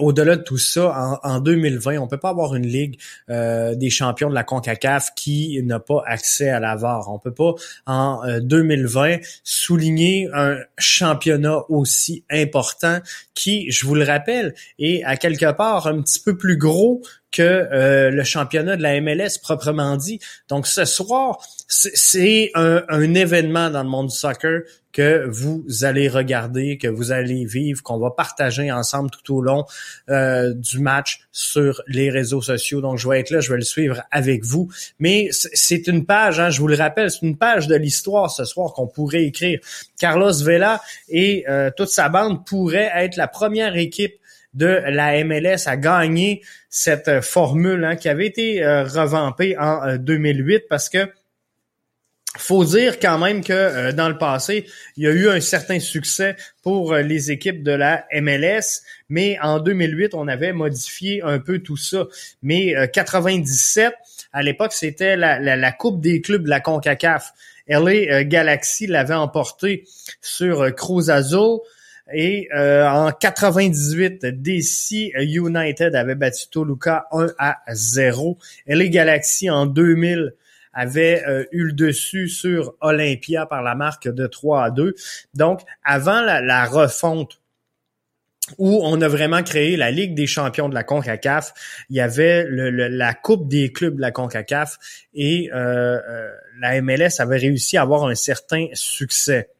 au-delà 0.00 0.34
de 0.34 0.42
tout 0.42 0.58
ça, 0.58 1.20
en, 1.22 1.38
2020, 1.38 1.98
on 1.98 2.08
peut 2.08 2.16
pas 2.16 2.30
avoir 2.30 2.56
une 2.56 2.66
ligue 2.66 2.98
des 3.28 3.90
champions 3.90 4.28
de 4.28 4.34
la 4.34 4.42
CONCACAF 4.42 5.10
qui 5.14 5.62
n'a 5.62 5.78
pas 5.78 6.02
accès 6.06 6.48
à 6.48 6.58
l'avare. 6.58 7.12
On 7.12 7.18
peut 7.18 7.34
pas 7.34 7.54
en 7.86 8.22
2020 8.40 9.18
souligner 9.44 10.28
un 10.32 10.58
championnat 10.78 11.60
aussi 11.68 12.24
important 12.30 13.00
qui, 13.34 13.70
je 13.70 13.86
vous 13.86 13.94
le 13.94 14.04
rappelle, 14.04 14.54
est 14.78 15.04
à 15.04 15.16
quelque 15.16 15.52
part 15.52 15.86
un 15.86 16.00
petit 16.00 16.20
peu 16.20 16.36
plus 16.36 16.56
gros 16.56 17.02
que 17.36 17.42
euh, 17.42 18.10
le 18.10 18.24
championnat 18.24 18.76
de 18.76 18.82
la 18.82 18.98
MLS 18.98 19.38
proprement 19.42 19.96
dit. 19.96 20.20
Donc 20.48 20.66
ce 20.66 20.86
soir, 20.86 21.38
c'est 21.68 22.50
un, 22.54 23.14
événement 23.14 23.68
dans 23.68 23.82
le 23.82 23.88
monde 23.90 24.06
du 24.06 24.16
soccer 24.16 24.62
que 24.90 25.26
vous 25.28 25.62
allez 25.82 26.08
regarder, 26.08 26.78
que 26.78 26.88
vous 26.88 27.12
allez 27.12 27.44
vivre, 27.44 27.82
qu'on 27.82 27.98
va 27.98 28.10
partager 28.10 28.72
ensemble 28.72 29.10
tout 29.10 29.34
au 29.34 29.42
long 29.42 29.66
euh, 30.08 30.54
du 30.54 30.78
match 30.78 31.26
sur 31.30 31.82
les 31.86 32.08
réseaux 32.08 32.40
sociaux. 32.40 32.80
Donc 32.80 32.96
je 32.96 33.06
vais 33.06 33.20
être 33.20 33.30
là, 33.30 33.40
je 33.40 33.50
vais 33.50 33.58
le 33.58 33.64
suivre 33.64 34.02
avec 34.10 34.42
vous. 34.42 34.70
Mais 34.98 35.28
c'est 35.30 35.88
une 35.88 36.06
page, 36.06 36.40
hein, 36.40 36.48
je 36.48 36.60
vous 36.60 36.68
le 36.68 36.76
rappelle, 36.76 37.10
c'est 37.10 37.20
une 37.26 37.36
page 37.36 37.66
de 37.66 37.74
l'histoire 37.74 38.30
ce 38.30 38.46
soir 38.46 38.72
qu'on 38.72 38.86
pourrait 38.86 39.24
écrire. 39.24 39.60
Carlos 39.98 40.32
Vela 40.42 40.80
et 41.10 41.44
euh, 41.50 41.70
toute 41.76 41.90
sa 41.90 42.08
bande 42.08 42.46
pourraient 42.46 42.90
être 42.94 43.16
la 43.16 43.28
première 43.28 43.76
équipe 43.76 44.14
de 44.56 44.82
la 44.88 45.22
MLS 45.22 45.66
a 45.66 45.76
gagné 45.76 46.42
cette 46.70 47.08
euh, 47.08 47.22
formule 47.22 47.84
hein, 47.84 47.96
qui 47.96 48.08
avait 48.08 48.26
été 48.26 48.64
euh, 48.64 48.84
revampée 48.84 49.56
en 49.58 49.96
2008 49.98 50.54
euh, 50.54 50.60
parce 50.68 50.88
que 50.88 50.98
faut 52.38 52.64
dire 52.64 52.98
quand 52.98 53.18
même 53.18 53.42
que 53.42 53.92
dans 53.92 54.10
le 54.10 54.18
passé, 54.18 54.66
il 54.98 55.04
y 55.04 55.06
a 55.06 55.10
eu 55.10 55.30
un 55.30 55.40
certain 55.40 55.80
succès 55.80 56.36
pour 56.62 56.94
les 56.94 57.30
équipes 57.30 57.62
de 57.62 57.72
la 57.72 58.04
MLS, 58.12 58.82
mais 59.08 59.38
en 59.40 59.58
2008, 59.58 60.12
on 60.12 60.28
avait 60.28 60.52
modifié 60.52 61.22
un 61.22 61.38
peu 61.38 61.60
tout 61.60 61.78
ça. 61.78 62.04
Mais 62.42 62.74
97, 62.92 63.94
à 64.34 64.42
l'époque, 64.42 64.74
c'était 64.74 65.16
la, 65.16 65.38
la, 65.38 65.72
Coupe 65.72 66.02
des 66.02 66.20
clubs 66.20 66.44
de 66.44 66.50
la 66.50 66.60
CONCACAF. 66.60 67.32
LA 67.68 68.24
Galaxy 68.24 68.86
l'avait 68.86 69.14
emporté 69.14 69.84
sur 70.20 70.74
Cruz 70.74 71.08
Azul. 71.08 71.60
Et 72.12 72.48
euh, 72.54 72.86
en 72.88 73.10
98, 73.10 74.26
DC 74.26 75.12
United 75.16 75.94
avait 75.94 76.14
battu 76.14 76.48
Toluca 76.48 77.06
1 77.10 77.28
à 77.38 77.56
0. 77.72 78.38
Et 78.66 78.76
les 78.76 78.90
Galaxy 78.90 79.50
en 79.50 79.66
2000 79.66 80.34
avaient 80.72 81.24
euh, 81.26 81.44
eu 81.50 81.64
le 81.64 81.72
dessus 81.72 82.28
sur 82.28 82.74
Olympia 82.80 83.46
par 83.46 83.62
la 83.62 83.74
marque 83.74 84.08
de 84.08 84.26
3 84.26 84.64
à 84.64 84.70
2. 84.70 84.94
Donc, 85.34 85.62
avant 85.84 86.20
la, 86.20 86.64
refonte 86.66 87.40
où 88.58 88.80
on 88.84 89.00
a 89.00 89.08
vraiment 89.08 89.42
créé 89.42 89.76
la 89.76 89.90
Ligue 89.90 90.14
des 90.14 90.28
champions 90.28 90.68
de 90.68 90.74
la 90.74 90.84
CONCACAF. 90.84 91.52
Il 91.90 91.96
y 91.96 92.00
avait 92.00 92.46
la 92.48 93.12
Coupe 93.12 93.48
des 93.48 93.72
clubs 93.72 93.96
de 93.96 94.00
la 94.00 94.12
CONCACAF 94.12 94.78
et 95.14 95.50
euh, 95.52 96.30
la 96.60 96.80
MLS 96.80 97.18
avait 97.18 97.38
réussi 97.38 97.76
à 97.76 97.82
avoir 97.82 98.04
un 98.04 98.14
certain 98.14 98.68
succès 98.72 99.50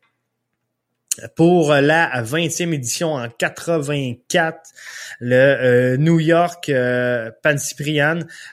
pour 1.34 1.72
la 1.72 2.22
20e 2.22 2.72
édition 2.72 3.14
en 3.14 3.28
84, 3.28 4.70
le 5.20 5.34
euh, 5.34 5.96
New 5.96 6.20
York 6.20 6.68
euh, 6.68 7.30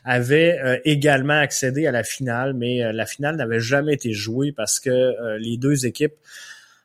avait 0.06 0.60
euh, 0.60 0.78
également 0.86 1.40
accédé 1.40 1.88
à 1.88 1.92
la 1.92 2.04
finale, 2.04 2.54
mais 2.54 2.94
la 2.94 3.06
finale 3.06 3.36
n'avait 3.36 3.60
jamais 3.60 3.94
été 3.94 4.14
jouée 4.14 4.52
parce 4.52 4.80
que 4.80 5.38
les 5.38 5.58
deux 5.58 5.86
équipes 5.86 6.16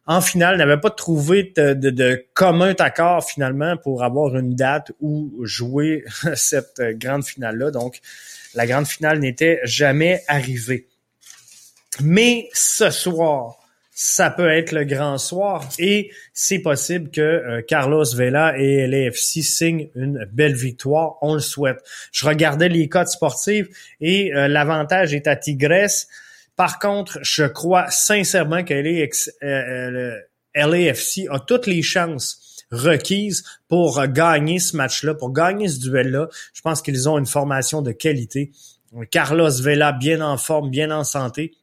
en 0.07 0.23
finale, 0.23 0.57
n'avaient 0.57 0.81
pas 0.81 0.91
trouvé 0.91 1.53
de, 1.55 2.25
commun 2.33 2.75
accord 2.79 3.29
finalement 3.29 3.77
pour 3.77 4.03
avoir 4.03 4.35
une 4.39 4.55
date 4.55 4.91
où 5.01 5.35
jouer 5.45 6.03
cette 6.35 6.81
grande 6.93 7.27
finale-là. 7.27 7.71
Donc, 7.71 8.01
la 8.55 8.67
grande 8.67 8.87
finale 8.87 9.19
n'était 9.19 9.61
jamais 9.65 10.23
arrivée. 10.27 10.89
Mais 12.01 12.49
ce 12.55 12.89
soir, 12.89 13.59
ça 14.01 14.31
peut 14.31 14.49
être 14.49 14.71
le 14.71 14.85
grand 14.85 15.19
soir 15.19 15.69
et 15.77 16.13
c'est 16.33 16.61
possible 16.61 17.11
que 17.11 17.21
euh, 17.21 17.63
Carlos 17.67 18.05
Vela 18.15 18.57
et 18.57 18.87
l'AFC 18.87 19.43
signent 19.43 19.89
une 19.97 20.25
belle 20.33 20.55
victoire. 20.55 21.17
On 21.21 21.35
le 21.35 21.41
souhaite. 21.41 21.79
Je 22.13 22.25
regardais 22.25 22.69
les 22.69 22.89
codes 22.89 23.09
sportifs 23.09 23.67
et 24.01 24.33
euh, 24.33 24.47
l'avantage 24.47 25.15
est 25.15 25.27
à 25.27 25.35
Tigres. 25.35 26.07
Par 26.55 26.79
contre, 26.79 27.19
je 27.23 27.43
crois 27.43 27.91
sincèrement 27.91 28.63
que 28.63 28.73
LAFC 28.73 29.33
euh, 29.43 31.35
a 31.35 31.41
toutes 31.41 31.67
les 31.67 31.83
chances 31.83 32.65
requises 32.71 33.43
pour 33.67 34.01
gagner 34.07 34.61
ce 34.61 34.77
match-là, 34.77 35.15
pour 35.15 35.33
gagner 35.33 35.67
ce 35.67 35.81
duel-là. 35.81 36.29
Je 36.53 36.61
pense 36.61 36.83
qu'ils 36.83 37.09
ont 37.09 37.19
une 37.19 37.27
formation 37.27 37.83
de 37.83 37.91
qualité. 37.91 38.53
Carlos 39.11 39.61
Vela 39.61 39.91
bien 39.91 40.21
en 40.21 40.39
forme, 40.39 40.71
bien 40.71 40.93
en 40.93 41.03
santé 41.03 41.57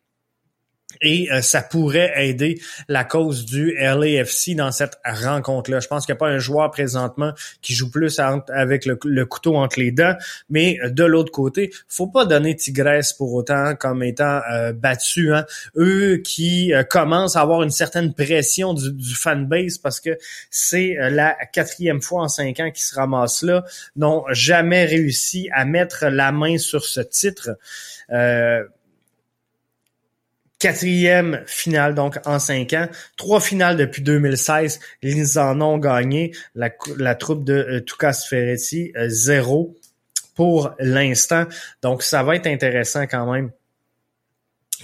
et 1.01 1.31
euh, 1.31 1.41
ça 1.41 1.61
pourrait 1.61 2.13
aider 2.15 2.59
la 2.87 3.03
cause 3.03 3.45
du 3.45 3.75
LAFC 3.75 4.55
dans 4.55 4.71
cette 4.71 4.97
rencontre-là. 5.05 5.79
Je 5.79 5.87
pense 5.87 6.05
qu'il 6.05 6.13
n'y 6.13 6.17
a 6.17 6.19
pas 6.19 6.29
un 6.29 6.39
joueur 6.39 6.71
présentement 6.71 7.31
qui 7.61 7.73
joue 7.73 7.89
plus 7.89 8.19
avec 8.19 8.85
le, 8.85 9.25
couteau 9.25 9.55
entre 9.55 9.79
les 9.79 9.91
dents, 9.91 10.15
mais 10.49 10.77
euh, 10.83 10.89
de 10.89 11.03
l'autre 11.03 11.31
côté, 11.31 11.71
faut 11.87 12.07
pas 12.07 12.25
donner 12.25 12.55
Tigresse 12.55 13.13
pour 13.13 13.33
autant 13.33 13.75
comme 13.75 14.03
étant 14.03 14.41
euh, 14.51 14.73
battu. 14.73 15.33
Hein. 15.33 15.45
Eux 15.75 16.17
qui 16.17 16.73
commencent 16.89 17.35
à 17.35 17.41
avoir 17.41 17.63
une 17.63 17.71
certaine 17.71 18.13
pression 18.13 18.73
du, 18.73 18.91
du 18.91 19.15
fanbase 19.15 19.77
parce 19.77 19.99
que 19.99 20.17
c'est 20.49 20.95
la 20.99 21.35
quatrième 21.53 22.01
fois 22.01 22.23
en 22.23 22.27
cinq 22.27 22.59
ans 22.59 22.71
qu'ils 22.71 22.83
se 22.83 22.95
ramassent 22.95 23.41
là, 23.41 23.63
n'ont 23.95 24.23
jamais 24.31 24.85
réussi 24.85 25.49
à 25.53 25.65
mettre 25.65 26.05
la 26.07 26.31
main 26.31 26.57
sur 26.57 26.85
ce 26.85 27.01
titre. 27.01 27.57
Euh, 28.11 28.63
quatrième 30.65 31.43
finale 31.45 31.93
donc 31.93 32.17
en 32.25 32.39
cinq 32.39 32.73
ans, 32.73 32.87
trois 33.17 33.39
finales 33.39 33.77
depuis 33.77 34.01
2016, 34.01 34.79
ils 35.03 35.37
en 35.37 35.61
ont 35.61 35.77
gagné. 35.77 36.31
La, 36.55 37.13
troupe 37.13 37.43
de 37.43 37.53
euh, 37.53 37.81
Tukas 37.81 38.25
Ferretti, 38.27 38.91
euh, 38.97 39.05
zéro 39.07 39.75
pour 40.33 40.73
l'instant. 40.79 41.45
Donc 41.83 42.01
ça 42.01 42.23
va 42.23 42.35
être 42.35 42.47
intéressant 42.47 43.05
quand 43.05 43.31
même 43.31 43.51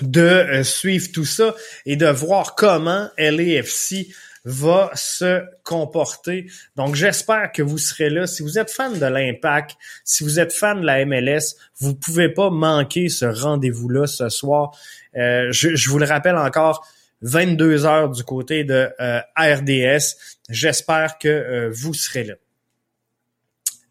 de 0.03 0.21
euh, 0.21 0.63
suivre 0.63 1.11
tout 1.11 1.25
ça 1.25 1.55
et 1.87 1.95
de 1.95 2.05
voir 2.05 2.53
comment 2.53 3.09
LAFC 3.17 4.05
va 4.43 4.91
se 4.95 5.43
comporter. 5.63 6.47
Donc, 6.75 6.95
j'espère 6.95 7.51
que 7.51 7.61
vous 7.61 7.77
serez 7.77 8.09
là. 8.09 8.25
Si 8.25 8.41
vous 8.41 8.57
êtes 8.57 8.71
fan 8.71 8.97
de 8.97 9.05
l'Impact, 9.05 9.75
si 10.03 10.23
vous 10.23 10.39
êtes 10.39 10.53
fan 10.53 10.81
de 10.81 10.85
la 10.85 11.05
MLS, 11.05 11.55
vous 11.79 11.95
pouvez 11.95 12.29
pas 12.29 12.49
manquer 12.49 13.09
ce 13.09 13.25
rendez-vous-là 13.25 14.07
ce 14.07 14.29
soir. 14.29 14.75
Euh, 15.15 15.51
je, 15.51 15.89
vous 15.89 15.99
le 15.99 16.05
rappelle 16.05 16.37
encore, 16.37 16.87
22 17.21 17.85
heures 17.85 18.09
du 18.09 18.23
côté 18.23 18.63
de 18.63 18.89
euh, 18.99 19.19
RDS. 19.37 20.17
J'espère 20.49 21.17
que 21.19 21.27
euh, 21.27 21.69
vous 21.71 21.93
serez 21.93 22.23
là. 22.23 22.33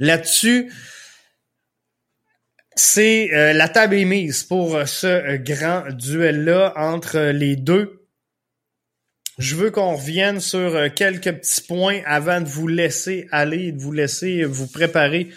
Là-dessus, 0.00 0.72
c'est 2.74 3.28
la 3.52 3.68
table 3.68 3.96
est 3.96 4.06
mise 4.06 4.44
pour 4.44 4.88
ce 4.88 5.36
grand 5.36 5.90
duel-là 5.92 6.72
entre 6.76 7.18
les 7.32 7.54
deux 7.54 7.99
je 9.40 9.56
veux 9.56 9.70
qu'on 9.70 9.96
revienne 9.96 10.38
sur 10.38 10.76
euh, 10.76 10.88
quelques 10.94 11.32
petits 11.32 11.62
points 11.62 12.00
avant 12.04 12.42
de 12.42 12.46
vous 12.46 12.68
laisser 12.68 13.26
aller, 13.32 13.72
de 13.72 13.80
vous 13.80 13.90
laisser 13.90 14.44
vous 14.44 14.66
préparer 14.66 15.30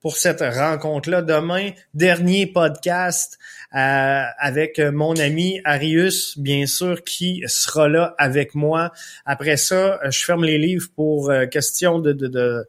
pour 0.00 0.16
cette 0.16 0.42
rencontre-là. 0.42 1.22
Demain, 1.22 1.72
dernier 1.92 2.46
podcast 2.46 3.36
euh, 3.74 4.22
avec 4.38 4.78
mon 4.78 5.18
ami 5.18 5.60
Arius, 5.64 6.38
bien 6.38 6.66
sûr, 6.66 7.02
qui 7.02 7.42
sera 7.48 7.88
là 7.88 8.14
avec 8.16 8.54
moi. 8.54 8.92
Après 9.26 9.56
ça, 9.56 9.98
je 10.08 10.24
ferme 10.24 10.44
les 10.44 10.58
livres 10.58 10.86
pour 10.94 11.28
euh, 11.28 11.46
question 11.46 11.98
de, 11.98 12.12
de, 12.12 12.64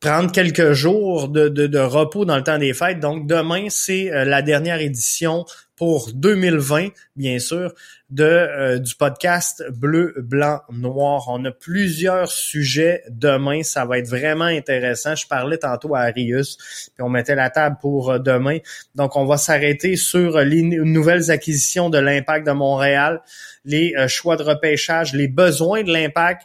prendre 0.00 0.30
quelques 0.30 0.72
jours 0.72 1.30
de, 1.30 1.48
de, 1.48 1.78
repos 1.78 2.26
dans 2.26 2.36
le 2.36 2.42
temps 2.42 2.58
des 2.58 2.74
fêtes. 2.74 3.00
Donc 3.00 3.26
demain, 3.26 3.68
c'est 3.70 4.10
la 4.26 4.42
dernière 4.42 4.80
édition 4.82 5.46
pour 5.76 6.10
2020, 6.12 6.88
bien 7.16 7.38
sûr, 7.38 7.74
de 8.10 8.24
euh, 8.24 8.78
du 8.78 8.94
podcast 8.94 9.64
Bleu, 9.72 10.14
Blanc, 10.18 10.60
Noir. 10.70 11.24
On 11.28 11.44
a 11.44 11.50
plusieurs 11.50 12.30
sujets 12.30 13.02
demain. 13.10 13.62
Ça 13.64 13.84
va 13.84 13.98
être 13.98 14.08
vraiment 14.08 14.44
intéressant. 14.44 15.16
Je 15.16 15.26
parlais 15.26 15.58
tantôt 15.58 15.94
à 15.96 16.02
Arius, 16.02 16.90
puis 16.94 17.02
on 17.02 17.08
mettait 17.08 17.34
la 17.34 17.50
table 17.50 17.76
pour 17.80 18.10
euh, 18.10 18.18
demain. 18.18 18.58
Donc, 18.94 19.16
on 19.16 19.24
va 19.24 19.36
s'arrêter 19.36 19.96
sur 19.96 20.38
les 20.38 20.62
nouvelles 20.62 21.30
acquisitions 21.30 21.90
de 21.90 21.98
l'Impact 21.98 22.46
de 22.46 22.52
Montréal, 22.52 23.20
les 23.64 23.94
euh, 23.96 24.06
choix 24.06 24.36
de 24.36 24.44
repêchage, 24.44 25.12
les 25.12 25.28
besoins 25.28 25.82
de 25.82 25.92
l'Impact. 25.92 26.42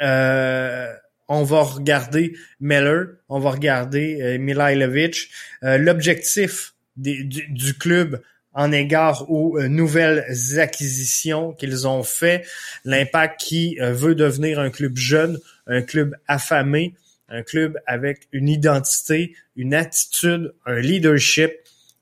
on 0.00 1.42
va 1.42 1.62
regarder 1.62 2.34
Meller, 2.60 3.04
on 3.28 3.40
va 3.40 3.50
regarder 3.50 4.38
Milailovic. 4.38 5.28
L'objectif 5.60 6.72
du, 6.98 7.74
club 7.78 8.20
en 8.52 8.72
égard 8.72 9.30
aux 9.30 9.58
euh, 9.58 9.68
nouvelles 9.68 10.24
acquisitions 10.58 11.52
qu'ils 11.52 11.86
ont 11.86 12.02
fait, 12.02 12.44
l'impact 12.84 13.40
qui 13.40 13.78
euh, 13.80 13.92
veut 13.92 14.14
devenir 14.14 14.58
un 14.58 14.70
club 14.70 14.96
jeune, 14.96 15.38
un 15.66 15.82
club 15.82 16.16
affamé, 16.26 16.94
un 17.28 17.42
club 17.42 17.78
avec 17.86 18.26
une 18.32 18.48
identité, 18.48 19.34
une 19.54 19.74
attitude, 19.74 20.54
un 20.66 20.80
leadership. 20.80 21.52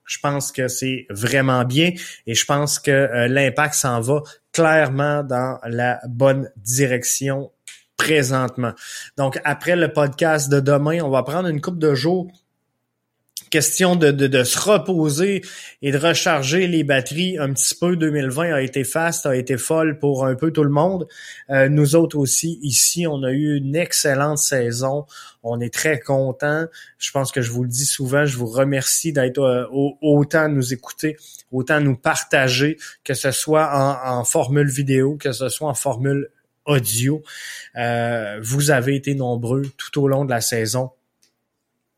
Je 0.04 0.18
pense 0.22 0.52
que 0.52 0.68
c'est 0.68 1.06
vraiment 1.10 1.64
bien 1.64 1.92
et 2.26 2.34
je 2.34 2.44
pense 2.46 2.78
que 2.78 2.90
euh, 2.90 3.28
l'impact 3.28 3.74
s'en 3.74 4.00
va 4.00 4.22
clairement 4.52 5.24
dans 5.24 5.58
la 5.66 6.00
bonne 6.06 6.50
direction 6.56 7.50
présentement. 7.96 8.72
Donc 9.16 9.40
après 9.44 9.74
le 9.74 9.92
podcast 9.92 10.50
de 10.50 10.60
demain, 10.60 11.00
on 11.02 11.10
va 11.10 11.22
prendre 11.22 11.48
une 11.48 11.60
coupe 11.60 11.78
de 11.78 11.94
jours 11.94 12.30
question 13.50 13.96
de, 13.96 14.10
de, 14.10 14.26
de, 14.26 14.44
se 14.44 14.58
reposer 14.58 15.42
et 15.82 15.92
de 15.92 15.98
recharger 15.98 16.66
les 16.66 16.84
batteries 16.84 17.38
un 17.38 17.52
petit 17.52 17.74
peu. 17.74 17.96
2020 17.96 18.52
a 18.52 18.60
été 18.60 18.84
fast, 18.84 19.26
a 19.26 19.36
été 19.36 19.56
folle 19.56 19.98
pour 19.98 20.26
un 20.26 20.34
peu 20.34 20.50
tout 20.50 20.64
le 20.64 20.70
monde. 20.70 21.06
Euh, 21.50 21.68
nous 21.68 21.96
autres 21.96 22.16
aussi, 22.18 22.58
ici, 22.62 23.06
on 23.06 23.22
a 23.22 23.30
eu 23.30 23.56
une 23.56 23.76
excellente 23.76 24.38
saison. 24.38 25.06
On 25.42 25.60
est 25.60 25.72
très 25.72 26.00
contents. 26.00 26.66
Je 26.98 27.10
pense 27.10 27.32
que 27.32 27.40
je 27.40 27.50
vous 27.50 27.62
le 27.62 27.68
dis 27.68 27.86
souvent, 27.86 28.26
je 28.26 28.36
vous 28.36 28.46
remercie 28.46 29.12
d'être 29.12 29.40
euh, 29.40 29.66
autant 29.70 30.48
nous 30.48 30.72
écouter, 30.72 31.16
autant 31.52 31.80
nous 31.80 31.96
partager, 31.96 32.76
que 33.04 33.14
ce 33.14 33.30
soit 33.30 33.70
en, 33.72 34.18
en 34.18 34.24
formule 34.24 34.68
vidéo, 34.68 35.16
que 35.16 35.32
ce 35.32 35.48
soit 35.48 35.68
en 35.68 35.74
formule 35.74 36.30
audio. 36.66 37.22
Euh, 37.76 38.38
vous 38.42 38.70
avez 38.70 38.96
été 38.96 39.14
nombreux 39.14 39.62
tout 39.76 40.02
au 40.02 40.08
long 40.08 40.24
de 40.24 40.30
la 40.30 40.40
saison 40.40 40.90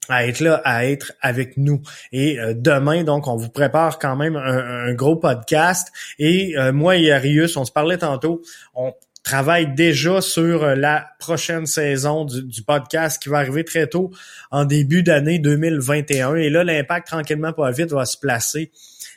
à 0.09 0.27
être 0.27 0.41
là, 0.41 0.61
à 0.65 0.87
être 0.87 1.13
avec 1.21 1.57
nous. 1.57 1.83
Et 2.13 2.41
euh, 2.41 2.55
demain, 2.57 3.05
donc, 3.05 3.27
on 3.29 3.37
vous 3.37 3.51
prépare 3.51 3.99
quand 3.99 4.17
même 4.17 4.37
un, 4.37 4.93
gros 4.95 5.17
podcast. 5.17 5.89
Et 6.19 6.57
euh, 6.57 6.73
moi 6.73 6.97
et 6.97 7.13
Arius, 7.13 7.57
on 7.57 7.65
se 7.65 7.73
parlait 7.73 7.99
tantôt, 7.99 8.43
on 8.75 8.95
travaille 9.23 9.75
déjà 9.75 10.21
sur 10.21 10.65
euh, 10.65 10.75
la 10.75 11.11
prochaine 11.19 11.67
saison 11.67 12.25
du, 12.25 12.63
podcast 12.63 13.23
qui 13.23 13.29
va 13.29 13.39
arriver 13.39 13.65
très 13.65 13.87
tôt 13.87 14.11
en 14.51 14.65
début 14.65 15.03
d'année 15.03 15.39
2021. 15.39 16.37
Et 16.37 16.49
là, 16.49 16.65
l'impact, 16.65 17.09
tranquillement, 17.09 17.53
pas 17.53 17.71
vite, 17.71 17.93
va 17.93 18.07
se 18.07 18.17
placer 18.17 18.73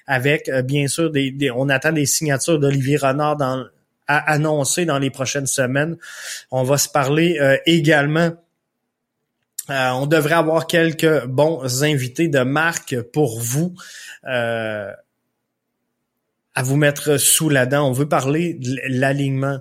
avec, 0.07 0.49
bien 0.65 0.87
sûr, 0.87 1.09
des, 1.09 1.51
on 1.55 1.69
attend 1.69 1.93
des 1.93 2.05
signatures 2.05 2.59
d'Olivier 2.59 2.97
Renard 2.97 3.37
dans, 3.37 3.63
à 4.07 4.31
annoncer 4.33 4.83
dans 4.83 4.99
les 4.99 5.09
prochaines 5.09 5.45
semaines. 5.45 5.95
On 6.49 6.63
va 6.63 6.77
se 6.77 6.89
parler 6.89 7.39
également 7.65 8.31
euh, 9.69 9.89
on 9.91 10.07
devrait 10.07 10.35
avoir 10.35 10.67
quelques 10.67 11.25
bons 11.25 11.83
invités 11.83 12.27
de 12.27 12.39
marque 12.39 12.99
pour 13.13 13.39
vous 13.39 13.75
euh, 14.27 14.91
à 16.55 16.63
vous 16.63 16.75
mettre 16.75 17.17
sous 17.17 17.49
la 17.49 17.65
dent. 17.65 17.87
On 17.87 17.91
veut 17.91 18.09
parler 18.09 18.55
de 18.55 18.79
l'alignement. 18.87 19.59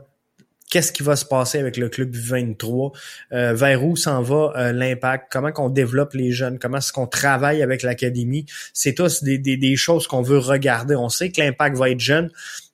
Qu'est-ce 0.71 0.93
qui 0.93 1.03
va 1.03 1.17
se 1.17 1.25
passer 1.25 1.59
avec 1.59 1.77
le 1.77 1.89
club 1.89 2.15
23? 2.15 2.93
Euh, 3.33 3.55
vers 3.55 3.85
où 3.85 3.97
s'en 3.97 4.23
va 4.23 4.73
l'impact? 4.73 5.27
Comment 5.31 5.51
qu'on 5.51 5.69
développe 5.69 6.15
les 6.15 6.31
jeunes? 6.31 6.61
Comment 6.61 6.79
est-ce 6.79 6.93
qu'on 6.93 7.09
travaille 7.09 7.61
avec 7.61 7.83
l'académie? 7.83 8.47
C'est 8.73 8.95
tous 8.95 9.25
des, 9.25 9.39
des 9.39 9.77
choses 9.77 10.07
qu'on 10.07 10.23
veut 10.23 10.39
regarder. 10.39 10.95
On 10.95 11.09
sait 11.09 11.31
que 11.31 11.41
l'impact 11.41 11.77
va 11.77 11.91
être 11.91 12.01
jeune, 12.01 12.31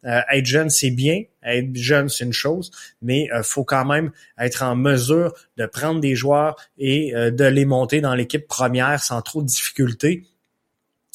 euh, 0.07 0.21
être 0.33 0.47
jeune, 0.47 0.71
c'est 0.71 0.91
bien. 0.91 1.23
Être 1.43 1.75
jeune, 1.75 2.09
c'est 2.09 2.25
une 2.25 2.33
chose, 2.33 2.71
mais 3.03 3.29
euh, 3.33 3.43
faut 3.43 3.65
quand 3.65 3.85
même 3.85 4.11
être 4.39 4.63
en 4.63 4.77
mesure 4.77 5.35
de 5.57 5.67
prendre 5.67 6.01
des 6.01 6.15
joueurs 6.15 6.57
et 6.79 7.15
euh, 7.15 7.31
de 7.31 7.45
les 7.45 7.65
monter 7.65 8.01
dans 8.01 8.15
l'équipe 8.15 8.47
première 8.47 9.03
sans 9.03 9.23
trop 9.23 9.43
de 9.43 9.47
difficultés. 9.47 10.25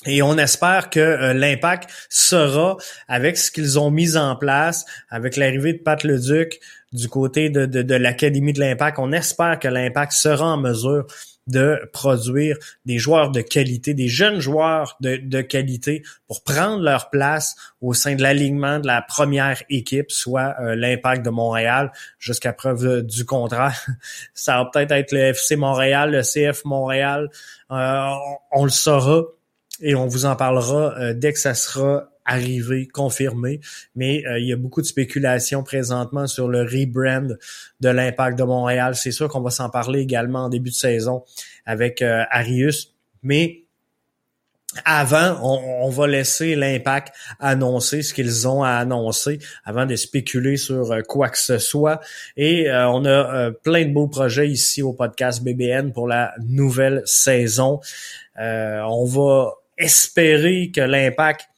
Et 0.05 0.23
on 0.23 0.37
espère 0.37 0.89
que 0.89 0.99
euh, 0.99 1.33
l'impact 1.33 1.89
sera, 2.09 2.77
avec 3.07 3.37
ce 3.37 3.51
qu'ils 3.51 3.77
ont 3.77 3.91
mis 3.91 4.17
en 4.17 4.35
place, 4.35 4.85
avec 5.09 5.35
l'arrivée 5.35 5.73
de 5.73 5.77
Pat 5.77 6.03
Leduc 6.03 6.59
du 6.91 7.07
côté 7.07 7.49
de, 7.49 7.65
de, 7.65 7.83
de 7.83 7.95
l'Académie 7.95 8.53
de 8.53 8.59
l'impact, 8.59 8.97
on 8.99 9.11
espère 9.11 9.59
que 9.59 9.67
l'impact 9.67 10.13
sera 10.13 10.45
en 10.45 10.57
mesure 10.57 11.05
de 11.51 11.79
produire 11.93 12.57
des 12.85 12.97
joueurs 12.97 13.29
de 13.29 13.41
qualité, 13.41 13.93
des 13.93 14.07
jeunes 14.07 14.39
joueurs 14.39 14.97
de, 15.01 15.17
de 15.17 15.41
qualité 15.41 16.03
pour 16.27 16.43
prendre 16.43 16.81
leur 16.81 17.09
place 17.09 17.55
au 17.81 17.93
sein 17.93 18.15
de 18.15 18.21
l'alignement 18.23 18.79
de 18.79 18.87
la 18.87 19.01
première 19.01 19.61
équipe, 19.69 20.11
soit 20.11 20.55
euh, 20.61 20.75
l'impact 20.75 21.23
de 21.25 21.29
Montréal, 21.29 21.91
jusqu'à 22.19 22.53
preuve 22.53 23.03
du 23.03 23.25
contraire. 23.25 23.85
Ça 24.33 24.57
va 24.57 24.69
peut-être 24.71 24.91
être 24.91 25.11
le 25.11 25.19
FC 25.19 25.55
Montréal, 25.55 26.11
le 26.11 26.21
CF 26.21 26.65
Montréal, 26.65 27.29
euh, 27.71 28.09
on, 28.51 28.65
le 28.65 28.69
saura 28.69 29.23
et 29.79 29.95
on 29.95 30.07
vous 30.07 30.25
en 30.25 30.35
parlera 30.35 30.93
euh, 30.99 31.13
dès 31.13 31.31
que 31.31 31.39
ça 31.39 31.53
sera 31.53 32.09
arrivé, 32.31 32.87
confirmé, 32.87 33.59
mais 33.95 34.25
euh, 34.25 34.39
il 34.39 34.47
y 34.47 34.53
a 34.53 34.55
beaucoup 34.55 34.81
de 34.81 34.87
spéculations 34.87 35.63
présentement 35.63 36.27
sur 36.27 36.47
le 36.47 36.61
rebrand 36.61 37.35
de 37.81 37.89
l'impact 37.89 38.39
de 38.39 38.43
Montréal. 38.43 38.95
C'est 38.95 39.11
sûr 39.11 39.27
qu'on 39.27 39.41
va 39.41 39.51
s'en 39.51 39.69
parler 39.69 39.99
également 39.99 40.45
en 40.45 40.49
début 40.49 40.69
de 40.69 40.75
saison 40.75 41.23
avec 41.65 42.01
euh, 42.01 42.23
Arius, 42.31 42.93
mais 43.21 43.63
avant, 44.85 45.37
on, 45.43 45.89
va 45.89 46.07
laisser 46.07 46.55
l'impact 46.55 47.13
annoncer 47.41 48.03
ce 48.03 48.13
qu'ils 48.13 48.47
ont 48.47 48.63
à 48.63 48.75
annoncer 48.75 49.39
avant 49.65 49.85
de 49.85 49.97
spéculer 49.97 50.55
sur 50.55 50.93
euh, 50.93 51.01
quoi 51.01 51.27
que 51.27 51.37
ce 51.37 51.57
soit. 51.57 51.99
Et 52.37 52.67
on 52.71 53.03
a 53.03 53.51
plein 53.51 53.83
de 53.83 53.91
beaux 53.91 54.07
projets 54.07 54.47
ici 54.47 54.81
au 54.81 54.93
podcast 54.93 55.43
BBN 55.43 55.91
pour 55.91 56.07
la 56.07 56.33
nouvelle 56.47 57.01
saison. 57.03 57.81
on 58.37 59.05
va 59.05 59.55
espérer 59.77 60.71
que 60.73 60.79
l'impact 60.79 61.50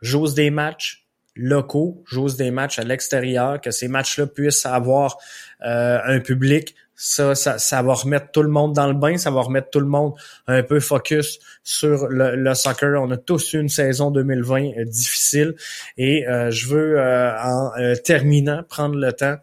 j'ose 0.00 0.34
des 0.34 0.50
matchs 0.50 1.06
locaux, 1.36 2.02
j'ose 2.06 2.36
des 2.36 2.50
matchs 2.50 2.78
à 2.78 2.84
l'extérieur, 2.84 3.60
que 3.60 3.70
ces 3.70 3.88
matchs-là 3.88 4.26
puissent 4.26 4.66
avoir 4.66 5.18
euh, 5.64 5.98
un 6.04 6.20
public. 6.20 6.74
Ça, 7.02 7.34
ça, 7.34 7.58
ça, 7.58 7.80
va 7.80 7.94
remettre 7.94 8.30
tout 8.30 8.42
le 8.42 8.50
monde 8.50 8.74
dans 8.74 8.86
le 8.86 8.92
bain, 8.92 9.16
ça 9.16 9.30
va 9.30 9.40
remettre 9.40 9.70
tout 9.70 9.80
le 9.80 9.86
monde 9.86 10.12
un 10.46 10.62
peu 10.62 10.80
focus 10.80 11.38
sur 11.62 12.08
le, 12.08 12.52
soccer. 12.52 13.00
On 13.00 13.10
a 13.10 13.16
tous 13.16 13.54
eu 13.54 13.60
une 13.60 13.70
saison 13.70 14.10
2020 14.10 14.64
euh, 14.64 14.84
difficile 14.84 15.54
et 15.96 16.28
euh, 16.28 16.50
je 16.50 16.68
veux, 16.68 17.00
en 17.00 17.70
terminant, 18.04 18.62
prendre 18.68 18.96
le 18.96 19.12
temps 19.14 19.36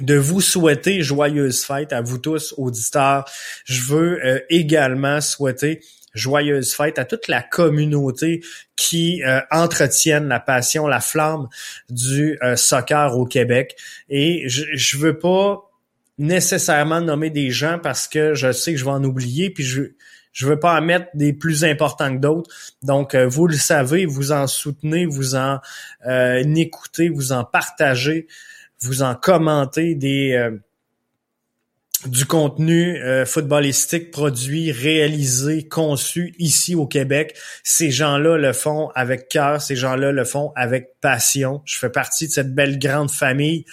de 0.00 0.14
vous 0.14 0.40
souhaiter 0.40 1.02
joyeuse 1.02 1.64
fête 1.64 1.92
à 1.92 2.02
vous 2.02 2.18
tous, 2.18 2.54
auditeurs. 2.56 3.24
Je 3.64 3.82
veux 3.82 4.44
également 4.48 5.20
souhaiter 5.20 5.80
joyeuse 6.14 6.74
fête 6.74 6.98
à 6.98 7.04
toute 7.04 7.28
la 7.28 7.42
communauté 7.42 8.42
qui 8.76 9.22
euh, 9.22 9.40
entretiennent 9.50 10.28
la 10.28 10.40
passion, 10.40 10.86
la 10.86 11.00
flamme 11.00 11.48
du 11.90 12.38
euh, 12.42 12.56
soccer 12.56 13.16
au 13.16 13.26
Québec. 13.26 13.76
Et 14.08 14.48
je, 14.48 14.64
je 14.74 14.96
veux 14.96 15.18
pas 15.18 15.70
nécessairement 16.18 17.00
nommer 17.00 17.30
des 17.30 17.50
gens 17.50 17.78
parce 17.78 18.08
que 18.08 18.34
je 18.34 18.52
sais 18.52 18.72
que 18.72 18.78
je 18.78 18.84
vais 18.84 18.90
en 18.90 19.04
oublier, 19.04 19.50
puis 19.50 19.64
je 19.64 19.82
je 20.32 20.46
veux 20.46 20.60
pas 20.60 20.78
en 20.78 20.82
mettre 20.82 21.08
des 21.14 21.32
plus 21.32 21.64
importants 21.64 22.14
que 22.14 22.20
d'autres. 22.20 22.54
Donc, 22.82 23.16
euh, 23.16 23.26
vous 23.26 23.48
le 23.48 23.56
savez, 23.56 24.06
vous 24.06 24.30
en 24.30 24.46
soutenez, 24.46 25.04
vous 25.04 25.34
en 25.34 25.58
écoutez, 26.54 27.08
vous 27.08 27.32
en 27.32 27.44
partagez, 27.44 28.28
vous 28.80 29.02
en 29.02 29.16
commentez 29.16 29.96
des 29.96 30.50
du 32.06 32.26
contenu 32.26 32.96
euh, 33.02 33.26
footballistique 33.26 34.10
produit, 34.10 34.70
réalisé, 34.70 35.66
conçu 35.66 36.34
ici 36.38 36.74
au 36.74 36.86
Québec. 36.86 37.36
Ces 37.64 37.90
gens-là 37.90 38.36
le 38.36 38.52
font 38.52 38.90
avec 38.94 39.28
cœur, 39.28 39.60
ces 39.60 39.74
gens-là 39.74 40.12
le 40.12 40.24
font 40.24 40.52
avec 40.54 40.92
passion. 41.00 41.60
Je 41.64 41.78
fais 41.78 41.90
partie 41.90 42.28
de 42.28 42.32
cette 42.32 42.54
belle 42.54 42.78
grande 42.78 43.10
famille 43.10 43.64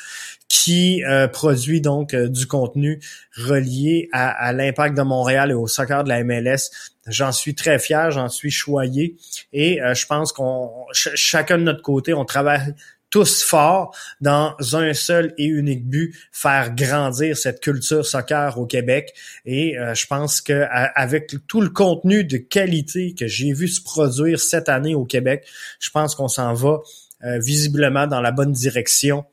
qui 0.48 1.04
euh, 1.04 1.28
produit 1.28 1.82
donc 1.82 2.14
euh, 2.14 2.28
du 2.28 2.48
contenu 2.48 3.00
relié 3.38 4.10
à, 4.12 4.54
l'impact 4.54 4.98
de 4.98 5.04
Montréal 5.04 5.52
et 5.52 5.56
au 5.56 5.68
soccer 5.68 6.04
de 6.04 6.10
la 6.10 6.24
MLS. 6.24 6.72
J'en 7.08 7.32
suis 7.32 7.54
très 7.54 7.78
fier, 7.78 8.10
j'en 8.10 8.30
suis 8.30 8.50
choyé 8.50 9.16
et 9.54 9.80
je 9.94 10.06
pense 10.08 10.34
qu'on 10.34 10.72
chacun 10.92 11.60
de 11.60 11.64
notre 11.64 11.84
côté, 11.84 12.16
on 12.16 12.26
travaille 12.26 12.74
tous 13.16 13.44
forts 13.44 13.96
dans 14.20 14.58
un 14.74 14.94
seul 14.94 15.34
et 15.38 15.46
unique 15.46 15.88
but, 15.88 16.14
faire 16.34 16.76
grandir 16.76 17.38
cette 17.38 17.62
culture 17.62 18.06
soccer 18.06 18.60
au 18.60 18.66
Québec. 18.66 19.14
Et 19.46 19.80
euh, 19.80 19.94
je 19.94 20.06
pense 20.06 20.42
que 20.42 20.66
avec 20.70 21.34
tout 21.48 21.62
le 21.62 21.70
contenu 21.70 22.26
de 22.26 22.36
qualité 22.36 23.16
que 23.18 23.26
j'ai 23.26 23.54
vu 23.54 23.70
se 23.70 23.82
produire 23.82 24.38
cette 24.38 24.68
année 24.68 24.96
au 24.96 25.06
Québec, 25.06 25.48
je 25.80 25.92
pense 25.92 26.14
qu'on 26.14 26.28
s'en 26.28 26.54
va 26.54 26.82
euh, 27.24 27.40
visiblement 27.40 28.06
dans 28.06 28.20
la 28.20 28.34
bonne 28.34 28.52
direction 28.52 29.24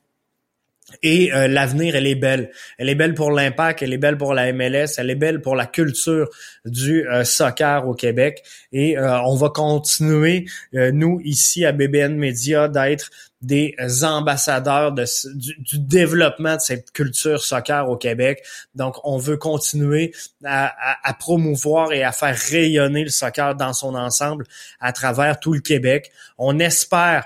et 1.02 1.32
euh, 1.32 1.48
l'avenir, 1.48 1.96
elle 1.96 2.06
est 2.06 2.14
belle. 2.14 2.50
Elle 2.78 2.88
est 2.88 2.94
belle 2.94 3.14
pour 3.14 3.30
l'impact, 3.30 3.82
elle 3.82 3.92
est 3.92 3.98
belle 3.98 4.16
pour 4.16 4.34
la 4.34 4.52
MLS, 4.52 4.94
elle 4.98 5.10
est 5.10 5.16
belle 5.16 5.40
pour 5.40 5.56
la 5.56 5.66
culture 5.66 6.28
du 6.64 7.08
euh, 7.08 7.24
soccer 7.24 7.86
au 7.86 7.94
Québec. 7.94 8.42
Et 8.72 8.98
euh, 8.98 9.20
on 9.22 9.34
va 9.34 9.48
continuer, 9.50 10.46
nous, 10.72 11.20
ici 11.24 11.64
à 11.64 11.72
BBN 11.72 12.16
Media, 12.16 12.68
d'être 12.68 13.10
des 13.40 13.74
ambassadeurs 14.04 14.92
de, 14.92 15.04
du, 15.34 15.78
développement 15.80 16.54
de 16.54 16.60
cette 16.60 16.92
culture 16.92 17.42
soccer 17.42 17.88
au 17.88 17.96
Québec. 17.96 18.44
Donc, 18.76 18.96
on 19.02 19.18
veut 19.18 19.36
continuer 19.36 20.14
à, 20.44 20.72
à, 21.02 21.12
promouvoir 21.14 21.92
et 21.92 22.04
à 22.04 22.12
faire 22.12 22.36
rayonner 22.36 23.02
le 23.02 23.10
soccer 23.10 23.56
dans 23.56 23.72
son 23.72 23.96
ensemble 23.96 24.46
à 24.78 24.92
travers 24.92 25.40
tout 25.40 25.54
le 25.54 25.60
Québec. 25.60 26.12
On 26.38 26.60
espère 26.60 27.24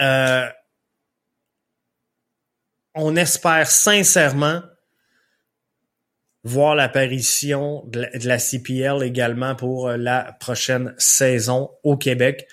euh, 0.00 0.46
on 2.96 3.14
espère 3.14 3.70
sincèrement 3.70 4.62
voir 6.42 6.74
l'apparition 6.74 7.84
de, 7.86 8.06
la 8.24 8.38
CPL 8.38 9.02
également 9.02 9.54
pour 9.54 9.88
euh, 9.88 9.96
la 9.96 10.36
prochaine 10.40 10.94
saison 10.96 11.70
au 11.82 11.96
Québec 11.96 12.48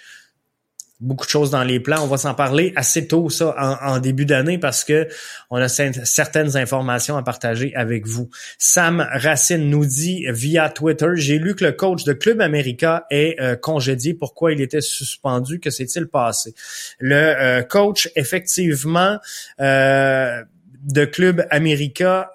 beaucoup 1.03 1.25
de 1.25 1.29
choses 1.29 1.51
dans 1.51 1.63
les 1.63 1.79
plans. 1.79 2.01
On 2.01 2.07
va 2.07 2.17
s'en 2.17 2.33
parler 2.33 2.73
assez 2.75 3.07
tôt, 3.07 3.29
ça, 3.29 3.55
en, 3.81 3.99
début 3.99 4.25
d'année, 4.25 4.57
parce 4.57 4.83
que 4.83 5.07
on 5.49 5.57
a 5.57 5.67
certaines 5.67 6.57
informations 6.57 7.17
à 7.17 7.23
partager 7.23 7.75
avec 7.75 8.07
vous. 8.07 8.29
Sam 8.57 9.05
Racine 9.11 9.69
nous 9.69 9.85
dit 9.85 10.25
via 10.29 10.69
Twitter, 10.69 11.09
j'ai 11.15 11.37
lu 11.37 11.55
que 11.55 11.65
le 11.65 11.73
coach 11.73 12.05
de 12.05 12.13
Club 12.13 12.41
America 12.41 13.05
est 13.11 13.39
euh, 13.39 13.55
congédié. 13.55 14.13
Pourquoi 14.13 14.53
il 14.53 14.61
était 14.61 14.81
suspendu? 14.81 15.59
Que 15.59 15.69
s'est-il 15.69 16.07
passé? 16.07 16.55
Le 16.99 17.15
euh, 17.15 17.63
coach, 17.63 18.09
effectivement, 18.15 19.19
euh, 19.59 20.41
de 20.83 21.05
Club 21.05 21.45
America 21.49 22.31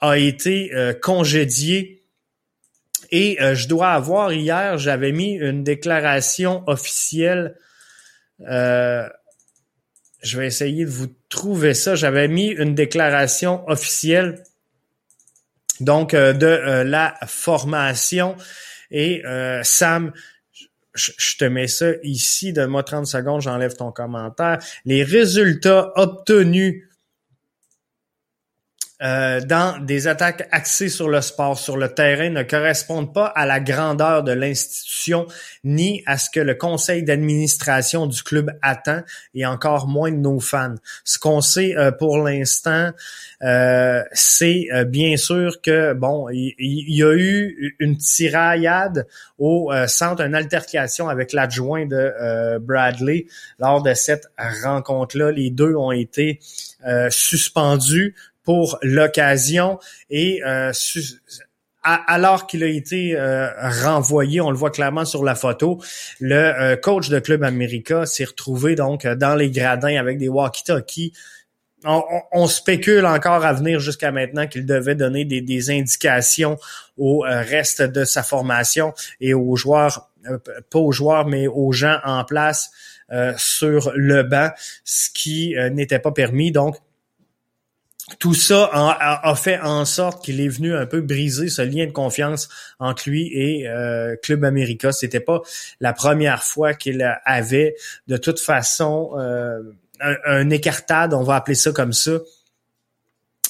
a 0.00 0.18
été 0.18 0.72
congédié 1.00 2.02
et 3.12 3.38
je 3.40 3.68
dois 3.68 3.90
avoir 3.90 4.32
hier, 4.32 4.76
j'avais 4.76 5.12
mis 5.12 5.34
une 5.34 5.62
déclaration 5.62 6.64
officielle 6.66 7.54
euh, 8.48 9.08
je 10.22 10.38
vais 10.38 10.46
essayer 10.46 10.84
de 10.84 10.90
vous 10.90 11.08
trouver 11.28 11.74
ça. 11.74 11.94
J'avais 11.94 12.28
mis 12.28 12.48
une 12.48 12.74
déclaration 12.74 13.68
officielle 13.68 14.42
donc 15.80 16.14
euh, 16.14 16.32
de 16.32 16.46
euh, 16.46 16.84
la 16.84 17.14
formation. 17.26 18.36
Et 18.90 19.22
Sam, 19.62 20.12
je 20.94 21.36
te 21.38 21.46
mets 21.46 21.66
ça 21.66 21.92
ici, 22.02 22.52
donne-moi 22.52 22.82
30 22.82 23.06
secondes, 23.06 23.40
j'enlève 23.40 23.74
ton 23.74 23.90
commentaire. 23.90 24.58
Les 24.84 25.02
résultats 25.02 25.92
obtenus 25.96 26.84
euh, 29.02 29.40
dans 29.40 29.84
des 29.84 30.06
attaques 30.06 30.48
axées 30.52 30.88
sur 30.88 31.08
le 31.08 31.20
sport, 31.20 31.58
sur 31.58 31.76
le 31.76 31.88
terrain, 31.88 32.30
ne 32.30 32.42
correspondent 32.42 33.12
pas 33.12 33.26
à 33.26 33.46
la 33.46 33.58
grandeur 33.58 34.22
de 34.22 34.32
l'institution 34.32 35.26
ni 35.64 36.02
à 36.06 36.18
ce 36.18 36.30
que 36.30 36.38
le 36.38 36.54
conseil 36.54 37.02
d'administration 37.02 38.06
du 38.06 38.22
club 38.22 38.52
attend 38.62 39.02
et 39.34 39.44
encore 39.44 39.88
moins 39.88 40.12
de 40.12 40.18
nos 40.18 40.38
fans. 40.38 40.76
Ce 41.04 41.18
qu'on 41.18 41.40
sait 41.40 41.76
euh, 41.76 41.90
pour 41.90 42.18
l'instant, 42.18 42.90
euh, 43.42 44.02
c'est 44.12 44.68
bien 44.86 45.16
sûr 45.16 45.60
que 45.60 45.94
bon, 45.94 46.28
il, 46.30 46.54
y, 46.58 47.02
a 47.02 47.12
eu 47.12 47.74
une 47.80 47.96
tiraillade 47.96 49.06
au 49.38 49.72
centre, 49.88 50.22
une 50.22 50.36
altercation 50.36 51.08
avec 51.08 51.32
l'adjoint 51.32 51.86
de 51.86 52.58
Bradley 52.58 53.26
lors 53.58 53.82
de 53.82 53.94
cette 53.94 54.28
rencontre-là. 54.62 55.32
Les 55.32 55.50
deux 55.50 55.74
ont 55.74 55.90
été 55.90 56.38
suspendus 57.10 58.14
pour 58.44 58.78
l'occasion 58.82 59.78
et 60.10 60.42
euh, 60.44 60.72
alors 61.84 62.46
qu'il 62.46 62.62
a 62.62 62.68
été 62.68 63.16
euh, 63.16 63.48
renvoyé, 63.84 64.40
on 64.40 64.50
le 64.50 64.56
voit 64.56 64.70
clairement 64.70 65.04
sur 65.04 65.24
la 65.24 65.34
photo, 65.34 65.82
le 66.20 66.36
euh, 66.36 66.76
coach 66.76 67.08
de 67.08 67.18
Club 67.18 67.42
America 67.42 68.06
s'est 68.06 68.24
retrouvé 68.24 68.74
donc 68.76 69.06
dans 69.06 69.34
les 69.34 69.50
gradins 69.50 69.96
avec 69.96 70.18
des 70.18 70.28
walkie-talkies 70.28 71.12
on, 71.84 72.46
spécule 72.46 73.06
encore 73.06 73.44
à 73.44 73.52
venir 73.52 73.80
jusqu'à 73.80 74.12
maintenant 74.12 74.46
qu'il 74.46 74.66
devait 74.66 74.94
donner 74.94 75.24
des, 75.24 75.70
indications 75.70 76.58
au 76.96 77.24
euh, 77.24 77.42
reste 77.42 77.82
de 77.82 78.04
sa 78.04 78.22
formation 78.22 78.92
et 79.20 79.34
aux 79.34 79.56
joueurs, 79.56 80.10
euh, 80.28 80.38
pas 80.70 80.78
aux 80.78 80.92
joueurs, 80.92 81.26
mais 81.26 81.46
aux 81.46 81.72
gens 81.72 81.98
en 82.04 82.24
place 82.24 82.70
euh, 83.12 83.32
sur 83.36 83.92
le 83.94 84.22
banc, 84.22 84.50
ce 84.84 85.10
qui 85.10 85.54
n'était 85.72 85.98
pas 85.98 86.12
permis. 86.12 86.52
Donc, 86.52 86.76
tout 88.18 88.34
ça 88.34 88.70
a, 88.72 89.34
fait 89.34 89.58
en 89.60 89.84
sorte 89.84 90.24
qu'il 90.24 90.40
est 90.40 90.48
venu 90.48 90.74
un 90.74 90.86
peu 90.86 91.00
briser 91.00 91.48
ce 91.48 91.62
lien 91.62 91.86
de 91.86 91.92
confiance 91.92 92.48
entre 92.78 93.08
lui 93.08 93.30
et 93.34 93.66
Club 94.22 94.44
America. 94.44 94.92
C'était 94.92 95.20
pas 95.20 95.40
la 95.80 95.92
première 95.92 96.42
fois 96.42 96.74
qu'il 96.74 97.02
avait 97.24 97.74
de 98.08 98.16
toute 98.16 98.40
façon 98.40 99.12
un, 100.02 100.50
écartade, 100.50 101.14
on 101.14 101.22
va 101.22 101.36
appeler 101.36 101.54
ça 101.54 101.72
comme 101.72 101.92
ça. 101.92 102.12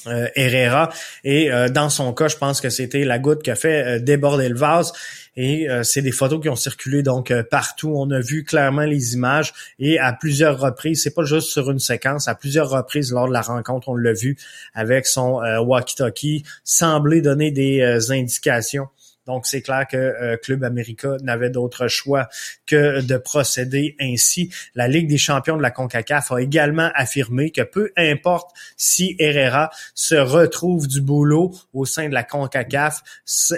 Euh, 0.07 0.27
Herrera. 0.35 0.89
Et 1.23 1.51
euh, 1.51 1.69
dans 1.69 1.89
son 1.89 2.13
cas 2.13 2.27
je 2.27 2.35
pense 2.35 2.59
que 2.59 2.69
c'était 2.69 3.05
la 3.05 3.19
goutte 3.19 3.41
qui 3.41 3.51
a 3.51 3.55
fait 3.55 3.83
euh, 3.83 3.99
déborder 3.99 4.49
le 4.49 4.57
vase. 4.57 4.91
Et 5.35 5.67
c'est 5.81 6.03
des 6.03 6.11
photos 6.11 6.39
qui 6.39 6.49
ont 6.49 6.55
circulé 6.55 7.01
donc 7.01 7.33
partout. 7.49 7.91
On 7.95 8.11
a 8.11 8.19
vu 8.19 8.43
clairement 8.43 8.83
les 8.83 9.15
images. 9.15 9.51
Et 9.79 9.97
à 9.97 10.13
plusieurs 10.13 10.59
reprises 10.59 11.01
c'est 11.01 11.15
pas 11.15 11.23
juste 11.23 11.47
sur 11.47 11.71
une 11.71 11.79
séquence 11.79 12.27
à 12.27 12.35
plusieurs 12.35 12.69
reprises 12.69 13.11
lors 13.11 13.27
de 13.27 13.33
la 13.33 13.41
rencontre 13.41 13.89
on 13.89 13.95
l'a 13.95 14.13
vu 14.13 14.37
avec 14.75 15.07
son 15.07 15.41
walkie-talkie 15.41 16.43
semblait 16.63 17.21
donner 17.21 17.49
des 17.49 17.81
indications 18.11 18.89
donc, 19.25 19.45
c'est 19.45 19.61
clair 19.61 19.87
que 19.89 19.97
euh, 19.97 20.37
Club 20.37 20.63
America 20.63 21.15
n'avait 21.21 21.49
d'autre 21.49 21.87
choix 21.87 22.27
que 22.65 23.01
de 23.01 23.17
procéder 23.17 23.95
ainsi. 23.99 24.53
La 24.75 24.87
Ligue 24.87 25.07
des 25.07 25.17
champions 25.17 25.55
de 25.55 25.61
la 25.61 25.71
CONCACAF 25.71 26.31
a 26.31 26.41
également 26.41 26.89
affirmé 26.93 27.51
que 27.51 27.61
peu 27.61 27.91
importe 27.95 28.51
si 28.75 29.15
Herrera 29.19 29.69
se 29.95 30.15
retrouve 30.15 30.87
du 30.87 31.01
boulot 31.01 31.53
au 31.73 31.85
sein 31.85 32.09
de 32.09 32.13
la 32.13 32.23
CONCACAF, 32.23 33.01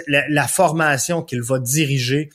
la, 0.06 0.46
formation 0.46 1.22
qu'il 1.22 1.42
va 1.42 1.58
diriger, 1.58 2.30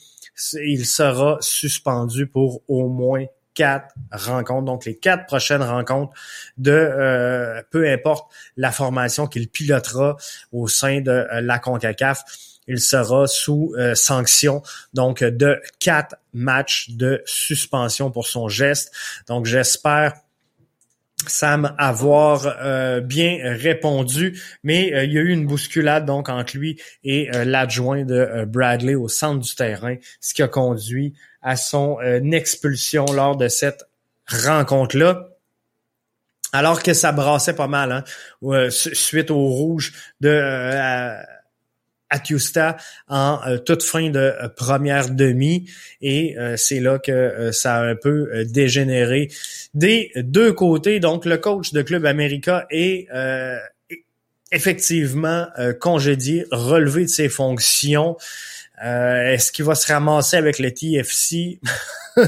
il 0.66 0.86
sera 0.86 1.38
suspendu 1.40 2.28
pour 2.28 2.62
au 2.68 2.90
moins 2.90 3.26
quatre 3.54 3.94
rencontres, 4.12 4.66
donc 4.66 4.86
les 4.86 4.98
quatre 4.98 5.26
prochaines 5.26 5.64
rencontres 5.64 6.14
de 6.58 6.72
euh, 6.72 7.62
peu 7.70 7.90
importe 7.90 8.32
la 8.58 8.72
formation 8.72 9.28
qu'il 9.28 9.50
pilotera 9.50 10.18
au 10.52 10.68
sein 10.68 11.02
de 11.02 11.12
euh, 11.12 11.42
la 11.42 11.60
CONCACAF 11.60 12.24
il 12.68 12.80
sera 12.80 13.28
sous 13.28 13.74
euh, 13.78 13.96
sanction 13.96 14.62
donc 14.94 15.24
de 15.24 15.62
quatre 15.80 16.16
matchs 16.34 16.92
de 16.92 17.22
suspension 17.26 18.12
pour 18.12 18.28
son 18.28 18.48
geste. 18.48 18.94
Donc 19.28 19.46
j'espère 19.46 20.14
Sam 21.28 21.76
avoir 21.78 22.48
euh, 22.62 23.00
bien 23.00 23.38
répondu, 23.44 24.42
mais 24.64 24.94
euh, 24.94 25.04
il 25.04 25.14
y 25.14 25.18
a 25.18 25.22
eu 25.22 25.30
une 25.30 25.46
bousculade 25.46 26.06
donc 26.06 26.30
entre 26.30 26.58
lui 26.58 26.82
et 27.04 27.30
l'adjoint 27.32 28.06
de 28.06 28.46
Bradley 28.46 28.96
au 28.96 29.08
centre 29.08 29.40
du 29.40 29.56
terrain, 29.56 29.98
ce 30.20 30.34
qui 30.34 30.42
a 30.42 30.48
conduit 30.48 31.14
à 31.42 31.56
son 31.56 32.00
expulsion 32.32 33.06
lors 33.06 33.36
de 33.36 33.48
cette 33.48 33.84
rencontre-là. 34.28 35.28
Alors 36.54 36.84
que 36.84 36.94
ça 36.94 37.12
brassait 37.12 37.56
pas 37.56 37.68
mal, 37.68 38.04
hein, 38.42 38.70
suite 38.70 39.32
au 39.32 39.48
rouge 39.48 39.94
de 40.20 40.30
Atiusta 42.12 42.78
en 43.08 43.40
euh, 43.48 43.58
toute 43.58 43.82
fin 43.82 44.10
de 44.10 44.20
euh, 44.20 44.50
première 44.50 45.10
demi 45.10 45.70
et 46.02 46.38
euh, 46.38 46.58
c'est 46.58 46.80
là 46.80 47.00
que 47.00 47.52
ça 47.52 47.78
a 47.78 47.84
un 47.84 47.96
peu 47.96 48.46
dégénéré 48.46 49.30
des 49.74 50.12
deux 50.18 50.54
côtés. 50.54 51.00
Donc 51.00 51.26
le 51.26 51.38
coach 51.38 51.72
de 51.72 51.82
Club 51.82 52.06
America 52.06 52.68
est 52.70 53.08
effectivement 54.52 55.48
congédié, 55.80 56.46
relevé 56.52 57.04
de 57.04 57.10
ses 57.10 57.30
fonctions. 57.30 58.18
Est-ce 58.82 59.52
qu'il 59.52 59.66
va 59.66 59.76
se 59.76 59.92
ramasser 59.92 60.38
avec 60.38 60.60
le 60.60 60.72
TFC? 60.72 61.60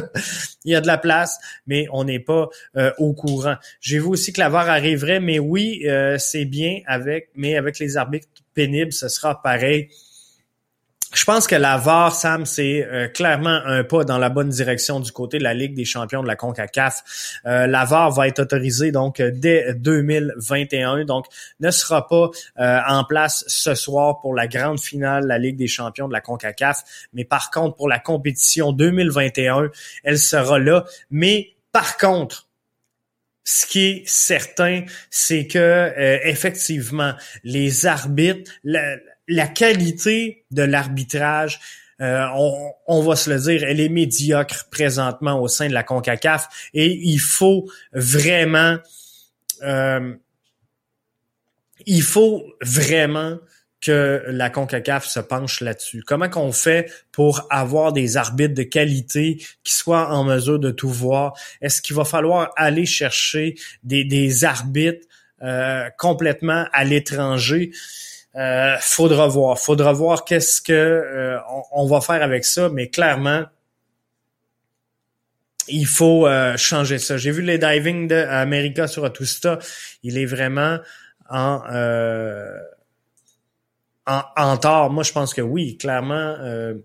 Il 0.64 0.72
y 0.72 0.76
a 0.76 0.82
de 0.82 0.88
la 0.88 0.98
place, 0.98 1.38
mais 1.68 1.88
on 1.92 2.06
n'est 2.06 2.20
pas 2.20 2.48
au 2.98 3.14
courant. 3.14 3.56
J'ai 3.82 4.00
vu 4.00 4.06
aussi 4.06 4.32
que 4.32 4.40
la 4.40 4.50
VAR 4.50 4.70
arriverait, 4.70 5.20
mais 5.20 5.40
oui, 5.40 5.86
c'est 6.18 6.46
bien 6.46 6.80
avec, 6.86 7.30
mais 7.36 7.58
avec 7.58 7.80
les 7.80 7.98
arbitres 7.98 8.28
pénible, 8.54 8.94
ce 8.94 9.08
sera 9.08 9.42
pareil. 9.42 9.90
Je 11.14 11.26
pense 11.26 11.46
que 11.46 11.56
la 11.56 11.78
VAR, 11.78 12.14
Sam, 12.14 12.46
c'est 12.46 12.84
euh, 12.86 13.08
clairement 13.08 13.60
un 13.66 13.84
pas 13.84 14.04
dans 14.04 14.18
la 14.18 14.30
bonne 14.30 14.50
direction 14.50 15.00
du 15.00 15.12
côté 15.12 15.38
de 15.38 15.44
la 15.44 15.54
Ligue 15.54 15.76
des 15.76 15.86
champions 15.86 16.24
de 16.24 16.28
la 16.28 16.36
CONCACAF. 16.36 17.04
Euh, 17.46 17.68
la 17.68 17.86
VAR 17.86 18.12
va 18.12 18.28
être 18.28 18.40
autorisée 18.40 18.92
donc 18.92 19.22
dès 19.22 19.76
2021, 19.76 21.06
donc 21.06 21.28
ne 21.60 21.70
sera 21.70 22.08
pas 22.08 22.32
euh, 22.60 22.80
en 22.88 23.04
place 23.04 23.44
ce 23.48 23.76
soir 23.76 24.22
pour 24.22 24.34
la 24.34 24.48
grande 24.48 24.80
finale 24.80 25.24
de 25.24 25.28
la 25.28 25.38
Ligue 25.38 25.56
des 25.56 25.68
champions 25.68 26.08
de 26.08 26.14
la 26.14 26.22
CONCACAF, 26.22 26.84
mais 27.14 27.26
par 27.26 27.52
contre 27.52 27.76
pour 27.76 27.88
la 27.88 28.00
compétition 28.00 28.72
2021, 28.72 29.70
elle 30.04 30.18
sera 30.18 30.58
là. 30.58 30.86
Mais 31.12 31.54
par 31.72 31.98
contre, 31.98 32.48
ce 33.44 33.66
qui 33.66 33.86
est 33.86 34.04
certain, 34.06 34.86
c'est 35.10 35.48
que 35.48 35.58
euh, 35.58 36.20
effectivement, 36.24 37.14
les 37.44 37.86
arbitres, 37.86 38.52
la, 38.64 39.48
qualité 39.48 40.46
de 40.52 40.64
l'arbitrage, 40.64 41.60
euh, 42.02 42.26
on, 42.88 43.02
va 43.04 43.16
se 43.16 43.30
le 43.30 43.40
dire, 43.40 43.64
elle 43.64 43.80
est 43.80 43.90
médiocre 43.90 44.68
présentement 44.70 45.40
au 45.40 45.48
sein 45.48 45.68
de 45.68 45.74
la 45.74 45.84
CONCACAF 45.84 46.70
et 46.74 46.88
il 46.88 47.20
faut 47.20 47.70
vraiment, 47.94 48.78
euh, 49.62 50.16
il 51.86 52.02
faut 52.02 52.44
vraiment 52.62 53.38
que 53.84 54.24
la 54.28 54.50
CONCACAF 54.50 55.06
se 55.06 55.20
penche 55.20 55.62
là-dessus? 55.62 56.04
Comment 56.06 56.30
qu'on 56.30 56.52
fait 56.52 56.92
pour 57.12 57.48
avoir 57.50 57.94
des 57.94 58.18
arbitres 58.18 58.54
de 58.54 58.64
qualité 58.64 59.38
qui 59.64 59.74
soient 59.74 60.10
en 60.10 60.24
mesure 60.24 60.60
de 60.60 60.72
tout 60.72 60.90
voir? 60.90 61.34
Est-ce 61.62 61.82
qu'il 61.82 61.96
va 61.96 62.06
falloir 62.06 62.52
aller 62.56 62.86
chercher 62.86 63.56
des, 63.84 64.46
arbitres 64.46 65.06
euh, 65.42 65.90
complètement 65.98 66.66
à 66.72 66.84
l'étranger? 66.84 67.72
Euh, 68.36 68.78
faudra 68.80 69.28
voir. 69.28 69.60
Faudra 69.60 69.94
voir 69.94 70.26
qu'est-ce 70.26 70.62
que 70.62 70.74
euh, 70.74 71.38
on, 71.72 71.86
va 71.86 72.02
faire 72.02 72.24
avec 72.24 72.46
ça, 72.46 72.70
mais 72.70 72.90
clairement, 72.90 73.44
il 75.68 75.86
faut 75.86 76.26
euh, 76.26 76.58
changer 76.58 76.98
ça. 76.98 77.18
J'ai 77.18 77.32
vu 77.32 77.44
les 77.44 77.60
diving 77.60 78.08
de 78.08 78.88
sur 78.88 79.06
Atusta. 79.06 79.60
Il 80.02 80.18
est 80.18 80.26
vraiment 80.26 80.80
en 81.30 81.62
en, 84.08 84.22
en 84.36 84.58
tort, 84.58 84.90
moi 84.90 85.04
je 85.04 85.12
pense 85.12 85.34
que 85.34 85.42
oui, 85.42 85.78
clairement. 85.78 86.36
Euh, 86.40 86.76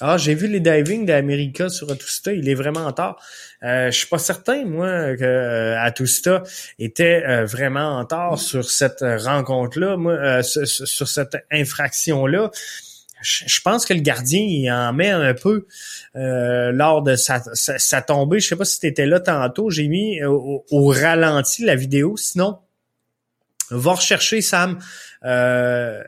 ah, 0.00 0.16
j'ai 0.16 0.34
vu 0.34 0.46
les 0.46 0.60
diving 0.60 1.06
d'America 1.06 1.68
sur 1.68 1.90
Atusta, 1.90 2.32
il 2.32 2.48
est 2.48 2.54
vraiment 2.54 2.86
en 2.86 2.92
tort. 2.92 3.20
Euh, 3.64 3.90
je 3.90 3.98
suis 3.98 4.06
pas 4.06 4.18
certain, 4.18 4.64
moi, 4.64 5.16
que 5.16 5.24
euh, 5.24 5.80
Atusta 5.80 6.44
était 6.78 7.24
euh, 7.26 7.44
vraiment 7.46 7.98
en 7.98 8.04
tort 8.04 8.38
sur 8.38 8.70
cette 8.70 9.00
rencontre-là, 9.00 9.96
moi, 9.96 10.42
sur, 10.44 11.08
cette 11.08 11.36
infraction-là. 11.50 12.52
Je, 13.20 13.60
pense 13.62 13.84
que 13.84 13.92
le 13.92 14.00
gardien 14.00 14.40
il 14.40 14.70
en 14.70 14.92
met 14.92 15.10
un 15.10 15.34
peu 15.34 15.66
lors 16.14 17.02
de 17.02 17.16
sa, 17.16 17.42
sa, 17.54 18.02
tombée. 18.02 18.38
Je 18.38 18.46
sais 18.46 18.56
pas 18.56 18.64
si 18.64 18.78
tu 18.78 18.86
étais 18.86 19.06
là 19.06 19.18
tantôt. 19.18 19.70
J'ai 19.70 19.88
mis 19.88 20.22
au, 20.22 20.64
au, 20.70 20.86
ralenti 20.86 21.64
la 21.64 21.74
vidéo. 21.74 22.16
Sinon, 22.16 22.58
va 23.70 23.92
rechercher 23.92 24.40
Sam 24.40 24.78
euh, 25.24 26.04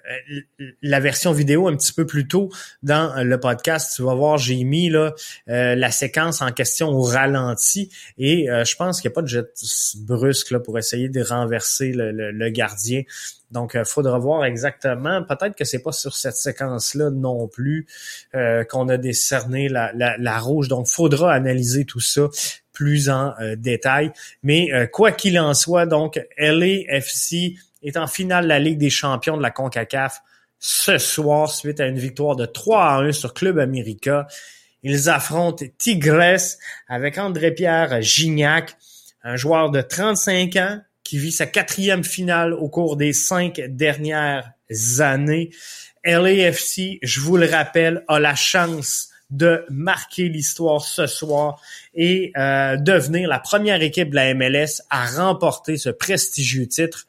la 0.82 1.00
version 1.00 1.32
vidéo 1.32 1.66
un 1.66 1.76
petit 1.76 1.92
peu 1.92 2.06
plus 2.06 2.28
tôt 2.28 2.50
dans 2.82 3.12
le 3.22 3.40
podcast. 3.40 3.94
Tu 3.96 4.02
vas 4.02 4.14
voir, 4.14 4.38
j'ai 4.38 4.62
mis 4.62 4.88
là, 4.88 5.14
euh, 5.48 5.74
la 5.74 5.90
séquence 5.90 6.42
en 6.42 6.52
question 6.52 6.88
au 6.90 7.02
ralenti 7.02 7.90
et 8.18 8.48
euh, 8.48 8.64
je 8.64 8.76
pense 8.76 9.00
qu'il 9.00 9.08
n'y 9.08 9.14
a 9.14 9.16
pas 9.16 9.22
de 9.22 9.28
jet 9.28 9.48
brusque 10.02 10.52
là, 10.52 10.60
pour 10.60 10.78
essayer 10.78 11.08
de 11.08 11.22
renverser 11.22 11.92
le, 11.92 12.50
gardien. 12.50 13.02
Donc, 13.50 13.72
il 13.74 13.84
faudra 13.84 14.18
voir 14.18 14.44
exactement. 14.44 15.22
Peut-être 15.24 15.56
que 15.56 15.64
c'est 15.64 15.82
pas 15.82 15.92
sur 15.92 16.14
cette 16.14 16.36
séquence-là 16.36 17.10
non 17.10 17.48
plus 17.48 17.86
qu'on 18.32 18.88
a 18.88 18.96
décerné 18.96 19.68
la, 19.68 19.92
la, 19.94 20.38
rouge. 20.38 20.68
Donc, 20.68 20.86
faudra 20.86 21.32
analyser 21.32 21.84
tout 21.84 22.00
ça 22.00 22.28
plus 22.80 23.10
en 23.10 23.34
détail. 23.58 24.10
Mais 24.42 24.88
quoi 24.90 25.12
qu'il 25.12 25.38
en 25.38 25.52
soit, 25.52 25.84
donc 25.84 26.18
LAFC 26.38 27.58
est 27.82 27.98
en 27.98 28.06
finale 28.06 28.44
de 28.44 28.48
la 28.48 28.58
Ligue 28.58 28.78
des 28.78 28.88
champions 28.88 29.36
de 29.36 29.42
la 29.42 29.50
CONCACAF 29.50 30.22
ce 30.58 30.96
soir 30.96 31.50
suite 31.50 31.78
à 31.78 31.86
une 31.86 31.98
victoire 31.98 32.36
de 32.36 32.46
3 32.46 32.84
à 32.84 32.96
1 33.00 33.12
sur 33.12 33.34
Club 33.34 33.58
America. 33.58 34.26
Ils 34.82 35.10
affrontent 35.10 35.66
Tigres 35.76 36.56
avec 36.88 37.18
André-Pierre 37.18 38.00
Gignac, 38.00 38.78
un 39.24 39.36
joueur 39.36 39.70
de 39.70 39.82
35 39.82 40.56
ans 40.56 40.80
qui 41.04 41.18
vit 41.18 41.32
sa 41.32 41.44
quatrième 41.44 42.02
finale 42.02 42.54
au 42.54 42.70
cours 42.70 42.96
des 42.96 43.12
cinq 43.12 43.60
dernières 43.68 44.54
années. 45.00 45.50
LAFC, 46.02 46.98
je 47.02 47.20
vous 47.20 47.36
le 47.36 47.46
rappelle, 47.46 48.04
a 48.08 48.18
la 48.18 48.34
chance 48.34 49.09
de 49.30 49.64
marquer 49.70 50.28
l'histoire 50.28 50.82
ce 50.82 51.06
soir 51.06 51.60
et 51.94 52.32
euh, 52.36 52.76
devenir 52.76 53.28
la 53.28 53.38
première 53.38 53.82
équipe 53.82 54.10
de 54.10 54.16
la 54.16 54.34
MLS 54.34 54.82
à 54.90 55.06
remporter 55.06 55.76
ce 55.76 55.90
prestigieux 55.90 56.66
titre 56.66 57.06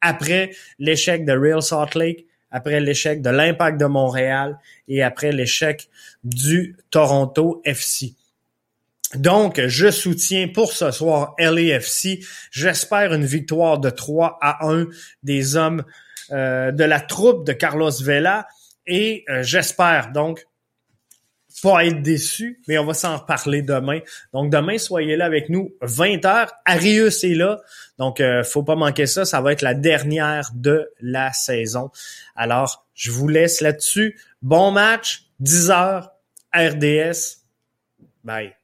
après 0.00 0.50
l'échec 0.78 1.24
de 1.24 1.32
Real 1.32 1.62
Salt 1.62 1.98
Lake, 1.98 2.26
après 2.50 2.80
l'échec 2.80 3.22
de 3.22 3.30
l'Impact 3.30 3.80
de 3.80 3.86
Montréal 3.86 4.58
et 4.86 5.02
après 5.02 5.32
l'échec 5.32 5.88
du 6.22 6.76
Toronto 6.90 7.60
FC. 7.64 8.14
Donc, 9.14 9.60
je 9.66 9.90
soutiens 9.90 10.48
pour 10.48 10.72
ce 10.72 10.90
soir 10.90 11.34
LAFC. 11.38 12.20
J'espère 12.50 13.12
une 13.14 13.24
victoire 13.24 13.78
de 13.78 13.90
3 13.90 14.38
à 14.40 14.66
1 14.68 14.86
des 15.22 15.56
hommes 15.56 15.84
euh, 16.32 16.72
de 16.72 16.84
la 16.84 17.00
troupe 17.00 17.46
de 17.46 17.52
Carlos 17.52 17.92
Vela 18.02 18.46
et 18.86 19.24
euh, 19.28 19.42
j'espère 19.42 20.10
donc 20.12 20.46
pas 21.64 21.86
être 21.86 22.02
déçu, 22.02 22.60
mais 22.68 22.76
on 22.76 22.84
va 22.84 22.92
s'en 22.92 23.16
reparler 23.16 23.62
demain. 23.62 24.00
Donc 24.34 24.52
demain, 24.52 24.76
soyez 24.76 25.16
là 25.16 25.24
avec 25.24 25.48
nous, 25.48 25.74
20h. 25.80 26.48
Arius 26.66 27.24
est 27.24 27.34
là, 27.34 27.62
donc 27.98 28.20
euh, 28.20 28.44
faut 28.44 28.62
pas 28.62 28.76
manquer 28.76 29.06
ça. 29.06 29.24
Ça 29.24 29.40
va 29.40 29.52
être 29.52 29.62
la 29.62 29.72
dernière 29.72 30.50
de 30.54 30.90
la 31.00 31.32
saison. 31.32 31.90
Alors, 32.36 32.86
je 32.94 33.10
vous 33.10 33.28
laisse 33.28 33.62
là-dessus. 33.62 34.20
Bon 34.42 34.70
match, 34.72 35.24
10h, 35.40 36.10
RDS. 36.54 37.38
Bye. 38.22 38.63